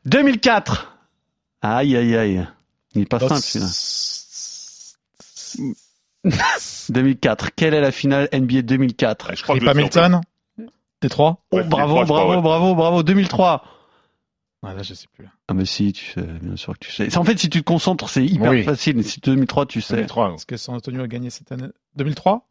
[0.05, 0.97] 2004.
[1.63, 2.47] Aïe, aïe, aïe.
[2.95, 3.71] Il est pas Dans- simple, celui-là.
[6.91, 7.51] 2004.
[7.55, 9.65] Quelle est la finale NBA 2004 Je crois que
[11.03, 12.43] Détroit Oh, Ouais, bravo, 2003, je crois, bravo, ouais.
[12.43, 13.03] bravo, bravo.
[13.03, 13.65] 2003.
[14.67, 15.29] Ah, là, je sais plus.
[15.49, 17.15] Ah, mais si, tu sais, bien sûr que tu sais.
[17.19, 18.63] En fait, si tu te concentres, c'est hyper Oui.
[18.63, 19.05] facile.
[19.05, 19.95] Si 2003, tu sais.
[19.97, 20.35] 2003.
[20.35, 22.47] Est-ce que San Antonio a gagné cette année 2003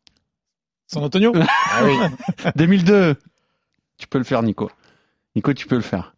[0.86, 1.96] San Antonio Ah oui.
[2.56, 3.16] 2002.
[3.98, 4.70] Tu peux le faire, Nico.
[5.36, 6.14] Nico, tu peux le faire.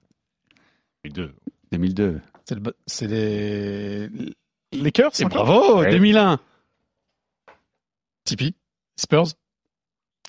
[1.06, 1.34] Les deux.
[1.72, 2.20] 2002.
[2.44, 4.10] C'est le- C'est les
[4.74, 5.92] Lakers bravo, Ouais.
[5.92, 6.40] 2001.
[8.26, 8.56] Tipeee
[9.00, 9.36] Spurs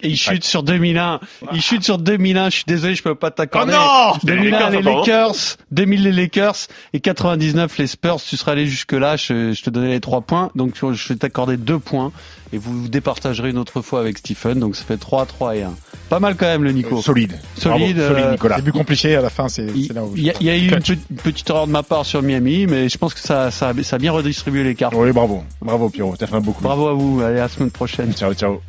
[0.02, 1.20] Et il chute sur 2001.
[1.54, 2.50] Il chute sur 2001.
[2.50, 3.72] Je suis désolé, je peux pas Oh t'accorder.
[3.72, 6.56] non 2001 les Lakers, attends, Lakers, 2000 les Lakers
[6.92, 8.16] et 99 les Spurs.
[8.20, 10.50] Tu serais allé jusque là, je, je te donnais les trois points.
[10.54, 12.12] Donc je vais t'accorder deux points
[12.52, 14.58] et vous vous départagerez une autre fois avec Stephen.
[14.60, 15.74] Donc ça fait 3, 3 et 1.
[16.10, 16.98] Pas mal quand même le Nico.
[16.98, 17.32] Euh, solide.
[17.56, 18.56] Solide, Bravo, solide euh, Nicolas.
[18.56, 20.56] Début compliqué, à la fin, c'est là où je il y, a- il y a
[20.56, 20.78] eu une,
[21.22, 23.96] petite erreur de ma part sur Miami, mais je pense que ça, ça, a- ça
[23.96, 24.94] a bien redistribué les cartes.
[24.94, 25.42] Oui, bravo.
[25.62, 26.62] Bravo Pierrot, t'as fait un beau coup.
[26.62, 27.22] Bravo à vous.
[27.22, 28.12] Allez, à la semaine prochaine.
[28.12, 28.60] Ciao, ciao.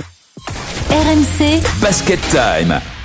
[0.98, 2.97] RMC Basket Time.